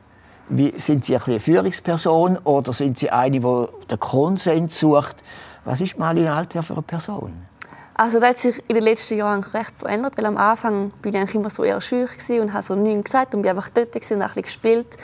Wie, 0.49 0.71
sind 0.79 1.05
Sie 1.05 1.17
eine 1.17 1.39
Führungsperson 1.39 2.37
oder 2.43 2.71
sind 2.71 2.99
Sie 2.99 3.09
eine, 3.09 3.39
die 3.39 3.65
den 3.89 3.99
Konsens 3.99 4.79
sucht? 4.79 5.15
Was 5.65 5.81
ist 5.81 5.97
Marlene 5.97 6.31
Altherr 6.31 6.63
für 6.63 6.73
eine 6.73 6.83
Person? 6.83 7.33
Also 7.99 8.19
das 8.19 8.29
hat 8.29 8.37
sich 8.37 8.63
in 8.67 8.75
den 8.75 8.83
letzten 8.83 9.17
Jahren 9.17 9.43
recht 9.43 9.75
verändert, 9.75 10.17
weil 10.17 10.27
am 10.27 10.37
Anfang 10.37 10.91
bin 11.01 11.15
ich 11.15 11.33
immer 11.33 11.49
so 11.49 11.63
eher 11.63 11.81
schüch 11.81 12.11
und 12.29 12.53
habe 12.53 12.61
so 12.61 12.75
nichts 12.75 13.05
gesagt 13.05 13.33
und 13.33 13.41
bin 13.41 13.49
einfach 13.49 13.69
dort 13.69 13.87
und 13.87 13.95
ein 13.95 13.99
bisschen 13.99 14.43
gespielt. 14.43 14.97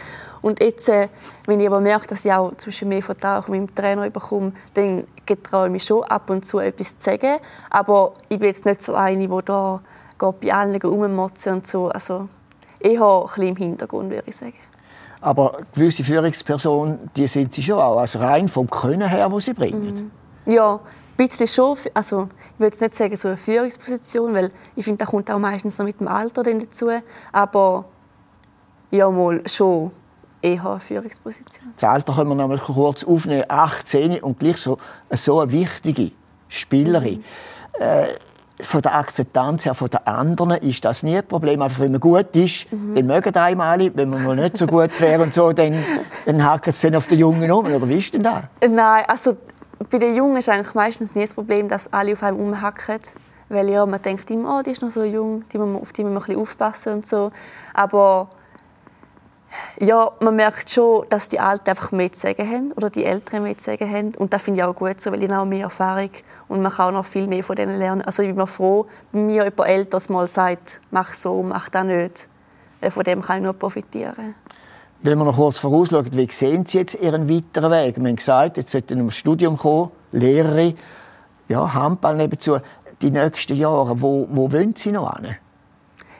Und 0.44 0.62
jetzt, 0.62 0.90
äh, 0.90 1.08
wenn 1.48 1.60
ich 1.60 1.66
aber 1.66 1.80
merke, 1.80 2.06
dass 2.08 2.24
ich 2.24 2.32
auch 2.32 2.54
zwischen 2.58 2.90
mir 2.90 3.02
Vertrauen 3.02 3.46
mit 3.48 3.62
dem 3.62 3.76
Trainer 3.76 4.08
bekomme, 4.12 4.52
dann 4.76 5.06
getraue 5.26 5.68
ich 5.68 5.72
mich 5.72 5.86
schon 5.86 6.04
ab 6.04 6.30
und 6.30 6.46
zu 6.46 6.60
etwas 6.60 6.98
zu 7.00 7.10
sagen. 7.12 7.40
Aber 7.72 8.14
ich 8.30 8.38
bin 8.38 8.50
jetzt 8.50 8.66
nicht 8.66 8.82
so 8.82 8.94
eine, 8.94 9.28
die 9.28 9.46
da 9.46 9.82
geht 10.20 10.40
bei 10.42 10.54
allen 10.54 10.80
rummotzen 10.80 11.54
und 11.54 11.68
so. 11.68 11.88
Also 11.88 12.28
eher 12.80 13.02
ein 13.02 13.24
bisschen 13.24 13.48
im 13.48 13.56
Hintergrund, 13.56 14.12
würde 14.12 14.24
ich 14.28 14.36
sagen. 14.36 14.54
Aber 15.22 15.62
gewisse 15.74 16.04
Führungspersonen, 16.04 17.10
die 17.16 17.28
sind 17.28 17.56
sie 17.56 17.64
schon 17.64 17.80
auch, 17.80 17.98
also 17.98 18.20
rein 18.20 18.50
vom 18.50 18.70
Können 18.70 19.08
her, 19.08 19.32
wo 19.32 19.40
sie 19.40 19.54
bringen. 19.54 20.12
Mhm. 20.46 20.54
Ja, 20.54 20.80
bisschen 21.18 21.48
schon. 21.48 21.78
Also, 21.94 22.30
ich 22.54 22.60
würde 22.60 22.76
jetzt 22.76 22.82
nicht 22.82 22.96
sagen, 22.96 23.16
so 23.16 23.30
eine 23.30 23.38
Führungsposition, 23.38 24.34
weil 24.34 24.52
ich 24.76 24.86
finde, 24.86 25.00
das 25.00 25.10
kommt 25.10 25.30
auch 25.32 25.40
meistens 25.40 25.78
noch 25.78 25.86
mit 25.86 26.00
dem 26.00 26.08
Alter 26.08 26.44
dazu. 26.44 26.90
Aber 27.32 27.86
ja, 28.92 29.10
mal 29.10 29.42
schon 29.48 29.92
eher 30.42 30.66
eine 30.66 30.80
Führungsposition. 30.80 31.74
Das 31.76 31.90
Alter 31.90 32.14
können 32.14 32.30
wir 32.30 32.36
noch 32.36 32.48
mal 32.48 32.60
kurz 32.60 33.04
aufnehmen. 33.04 33.46
18 33.48 34.22
und 34.22 34.40
gleich 34.40 34.58
so, 34.58 34.78
so 35.12 35.40
eine 35.40 35.52
wichtige 35.52 36.12
Spielerin. 36.48 37.18
Mhm. 37.18 37.24
Äh, 37.82 38.08
von 38.62 38.82
der 38.82 38.96
Akzeptanz 38.96 39.66
her 39.66 39.74
von 39.74 39.90
den 39.90 40.06
anderen 40.06 40.52
ist 40.58 40.86
das 40.86 41.04
nie 41.04 41.18
ein 41.18 41.28
Problem. 41.28 41.62
Einfach 41.62 41.80
wenn 41.80 41.92
man 41.92 42.00
gut 42.00 42.36
ist, 42.36 42.72
mhm. 42.72 42.96
dann 42.96 43.08
mögen 43.08 43.36
einem 43.36 43.62
alle. 43.62 43.92
Wenn 43.96 44.10
man 44.10 44.24
mal 44.24 44.36
nicht 44.36 44.58
so 44.58 44.68
gut 44.68 45.00
wäre 45.02 45.24
und 45.24 45.34
so, 45.34 45.52
dann, 45.54 45.76
dann 46.26 46.44
hacken 46.46 46.72
sie 46.72 46.88
dann 46.88 46.98
auf 46.98 47.08
den 47.08 47.20
Jungen 47.20 47.52
um. 47.52 47.66
Oder 47.66 47.88
wie 47.90 47.98
ist 47.98 48.14
denn 48.14 48.24
das? 48.24 48.44
Nein, 48.62 49.04
also 49.08 49.38
bei 49.90 49.98
den 49.98 50.16
Jungen 50.16 50.38
ist 50.38 50.50
eigentlich 50.50 50.74
meistens 50.74 51.16
nie 51.16 51.22
das 51.22 51.34
Problem, 51.34 51.68
dass 51.68 51.92
alle 51.92 52.14
auf 52.14 52.24
einem 52.24 52.40
umhacken. 52.40 53.00
Weil 53.50 53.70
ja, 53.70 53.86
man 53.86 54.02
denkt 54.02 54.30
immer, 54.32 54.60
oh, 54.60 54.62
die 54.64 54.72
ist 54.72 54.82
noch 54.82 54.90
so 54.90 55.04
jung, 55.04 55.44
die 55.50 55.58
muss, 55.58 55.82
auf 55.82 55.94
die 55.94 56.04
muss 56.04 56.14
man 56.14 56.22
ein 56.22 56.26
bisschen 56.26 56.42
aufpassen 56.42 56.94
und 56.94 57.08
so. 57.08 57.32
Aber 57.74 58.30
ja, 59.80 60.12
man 60.20 60.36
merkt 60.36 60.70
schon, 60.70 61.06
dass 61.10 61.30
die 61.30 61.40
Alten 61.40 61.70
einfach 61.70 61.92
mehr 61.92 62.12
zu 62.12 62.20
sagen 62.20 62.50
haben 62.50 62.72
oder 62.74 62.90
die 62.90 63.06
Älteren 63.06 63.44
mehr 63.44 63.58
zu 63.58 63.66
sagen 63.66 63.90
haben. 63.90 64.16
Und 64.16 64.34
das 64.34 64.42
finde 64.42 64.60
ich 64.60 64.64
auch 64.64 64.76
gut 64.76 65.00
so, 65.00 65.12
weil 65.12 65.22
ich 65.22 65.30
habe 65.30 65.48
mehr 65.48 65.66
Erfahrung 65.66 66.10
und 66.48 66.62
man 66.62 66.72
kann 66.72 66.88
auch 66.88 67.00
noch 67.00 67.06
viel 67.06 67.28
mehr 67.28 67.44
von 67.44 67.56
denen 67.56 67.78
lernen. 67.78 68.02
Also 68.02 68.24
ich 68.24 68.30
bin 68.30 68.38
mir 68.38 68.48
froh, 68.48 68.88
wenn 69.12 69.28
mir 69.28 69.44
jemand 69.44 69.70
Älteres 69.70 70.10
mal 70.10 70.28
sagt, 70.28 70.82
mach 70.92 71.14
so, 71.14 71.44
mach 71.44 71.70
das 71.70 71.86
nicht. 71.86 72.30
Von 72.90 73.04
dem 73.04 73.22
kann 73.22 73.38
ich 73.38 73.44
nur 73.44 73.54
profitieren. 73.54 74.36
Wenn 75.06 75.18
wir 75.18 75.26
noch 75.26 75.36
kurz 75.36 75.58
vorausschauen, 75.58 76.08
wie 76.14 76.32
sehen 76.32 76.66
Sie 76.66 76.78
jetzt 76.78 76.96
Ihren 76.96 77.30
weiteren 77.30 77.72
Weg? 77.72 77.98
Wir 77.98 78.08
haben 78.08 78.16
gesagt, 78.16 78.56
jetzt 78.56 78.72
sollten 78.72 79.02
ein 79.02 79.12
Studium 79.12 79.58
kommen, 79.58 79.92
Lehrerin, 80.14 80.78
ja, 81.50 81.74
Handball 81.74 82.16
nebenzu. 82.16 82.60
Die 83.02 83.12
nächsten 83.12 83.58
Jahre, 83.58 84.02
wo, 84.02 84.30
wo 84.32 84.50
wollen 84.50 84.74
Sie 84.78 84.94
noch 84.94 85.14
hin? 85.18 85.36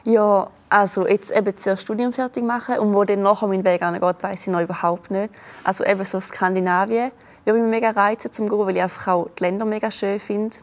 Ja, 0.04 0.48
also 0.68 1.08
jetzt 1.08 1.30
eben 1.30 1.56
zuerst 1.56 1.80
Studium 1.80 2.12
fertig 2.12 2.44
machen 2.44 2.78
und 2.78 2.92
wo 2.92 3.04
dann 3.04 3.22
nachher 3.22 3.48
mein 3.48 3.64
Weg 3.64 3.80
angeht, 3.80 4.22
weiß 4.22 4.48
ich 4.48 4.52
noch 4.52 4.60
überhaupt 4.60 5.10
nicht. 5.10 5.32
Also 5.62 5.82
eben 5.86 6.04
so 6.04 6.20
Skandinavien 6.20 7.10
würde 7.46 7.60
mich 7.60 7.70
mega 7.70 7.88
reizen 7.88 8.32
zum 8.32 8.50
gehen, 8.50 8.58
weil 8.58 8.76
ich 8.76 8.82
einfach 8.82 9.08
auch 9.08 9.30
die 9.38 9.44
Länder 9.44 9.64
mega 9.64 9.90
schön 9.90 10.20
finde. 10.20 10.56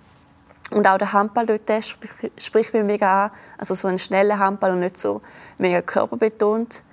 Und 0.69 0.87
auch 0.87 0.99
der 0.99 1.11
Handball 1.11 1.47
dort 1.47 1.85
spricht 2.37 2.73
mich 2.75 2.83
mega 2.83 3.25
an. 3.25 3.31
Also 3.57 3.73
so 3.73 3.87
ein 3.87 3.97
schneller 3.97 4.37
Handball 4.37 4.73
und 4.73 4.81
nicht 4.81 4.99
so 4.99 5.21
mega 5.57 5.81
körperbetont. 5.81 6.83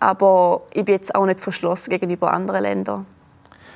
Aber 0.00 0.62
ich 0.72 0.84
bin 0.84 0.94
jetzt 0.94 1.14
auch 1.14 1.26
nicht 1.26 1.40
verschlossen 1.40 1.90
gegenüber 1.90 2.32
anderen 2.32 2.62
Ländern. 2.62 3.06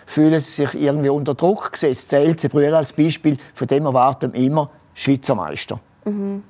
Fühlen 0.06 0.40
Sie 0.40 0.66
sich 0.66 0.74
irgendwie 0.74 1.08
unter 1.08 1.34
Druck 1.34 1.72
gesetzt? 1.72 2.12
Der 2.12 2.20
Elze 2.20 2.48
Brühl 2.48 2.74
als 2.74 2.92
Beispiel, 2.92 3.36
von 3.54 3.66
dem 3.66 3.86
erwarten 3.86 4.32
wir 4.32 4.40
immer 4.40 4.70
Schweizer 4.94 5.34
Meister. 5.34 5.80
Mhm. 6.04 6.42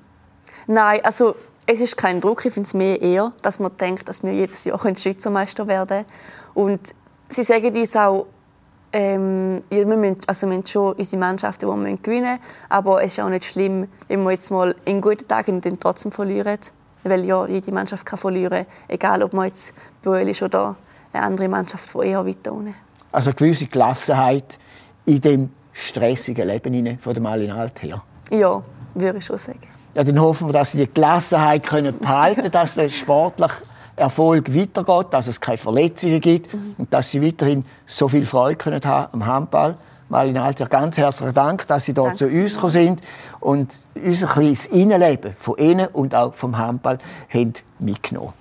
Nein, 0.66 1.00
also 1.04 1.35
es 1.66 1.80
ist 1.80 1.96
kein 1.96 2.20
Druck. 2.20 2.44
Ich 2.44 2.52
finde 2.52 2.66
es 2.66 2.74
mehr 2.74 3.00
eher, 3.00 3.32
dass 3.42 3.58
man 3.58 3.76
denkt, 3.76 4.08
dass 4.08 4.22
wir 4.22 4.32
jedes 4.32 4.64
Jahr 4.64 4.80
Schweizer 4.96 5.30
Meister 5.30 5.66
werden 5.66 6.04
Und 6.54 6.94
sie 7.28 7.42
sagen 7.42 7.74
uns 7.76 7.96
auch, 7.96 8.26
ähm, 8.92 9.62
wir, 9.70 9.87
müssen, 9.87 10.18
also 10.26 10.46
wir 10.46 10.56
müssen 10.56 10.66
schon 10.66 10.92
unsere 10.94 11.20
Mannschaften, 11.20 11.66
die 11.66 11.90
wir 11.90 11.96
gewinnen 11.96 12.32
müssen, 12.32 12.42
aber 12.68 13.02
es 13.02 13.12
ist 13.12 13.20
auch 13.20 13.28
nicht 13.28 13.44
schlimm, 13.44 13.88
wenn 14.08 14.22
wir 14.22 14.32
jetzt 14.32 14.50
mal 14.50 14.74
in 14.85 15.00
guten 15.00 15.26
Tagen 15.26 15.62
trotzdem 15.80 16.12
verlieren 16.12 16.58
weil 17.05 17.25
ja 17.25 17.47
jede 17.47 17.73
Mannschaft 17.73 18.07
kann 18.07 18.19
verlieren, 18.19 18.67
egal 18.88 19.23
ob 19.23 19.33
man 19.33 19.47
jetzt 19.47 19.75
Böhl 20.03 20.29
ist 20.29 20.43
oder 20.43 20.77
eine 21.12 21.25
andere 21.25 21.49
Mannschaft 21.49 21.88
von 21.88 22.05
eher 22.05 22.25
weiter 22.27 22.53
unten. 22.53 22.75
Also 23.11 23.31
eine 23.31 23.37
gewisse 23.37 23.67
Gelassenheit 23.67 24.59
in 25.05 25.21
dem 25.21 25.51
stressigen 25.73 26.47
Leben 26.47 26.99
von 26.99 27.15
der 27.15 27.23
Malin 27.23 27.51
Alt 27.51 27.83
her. 27.83 28.03
Ja, 28.31 28.62
würde 28.95 29.19
ich 29.19 29.25
schon 29.25 29.38
sagen. 29.38 29.61
Ja, 29.95 30.05
dann 30.05 30.21
hoffen 30.21 30.49
wir, 30.49 30.53
dass 30.53 30.73
sie 30.73 30.79
die 30.79 30.93
Gelassenheit 30.93 31.65
können 31.65 31.99
behalten 31.99 32.43
können, 32.43 32.51
dass 32.53 32.75
der 32.75 32.88
sportlich 32.88 33.53
Erfolg 33.97 34.55
weitergeht, 34.55 35.07
dass 35.12 35.27
es 35.27 35.41
keine 35.41 35.59
Verletzungen 35.59 36.21
gibt 36.21 36.53
mhm. 36.53 36.75
und 36.79 36.93
dass 36.93 37.11
Sie 37.11 37.23
weiterhin 37.23 37.65
so 37.85 38.09
viel 38.09 38.25
Freude 38.25 38.57
können 38.57 38.83
haben 38.85 39.12
am 39.12 39.27
Handball. 39.27 39.77
Marlin 40.12 40.37
Alter, 40.37 40.66
ganz 40.66 40.98
herzlichen 40.98 41.33
Dank, 41.33 41.66
dass 41.68 41.87
Sie 41.87 41.94
hier 41.94 42.14
zu 42.14 42.27
uns 42.27 42.55
gekommen 42.55 42.70
sind 42.70 43.01
und 43.40 43.72
unser 43.94 44.27
kleines 44.27 44.66
Innenleben 44.66 45.33
von 45.38 45.57
Ihnen 45.57 45.87
und 45.87 46.14
auch 46.14 46.35
vom 46.35 46.59
Handball 46.59 46.98
haben 47.33 47.55
mitgenommen 47.79 48.35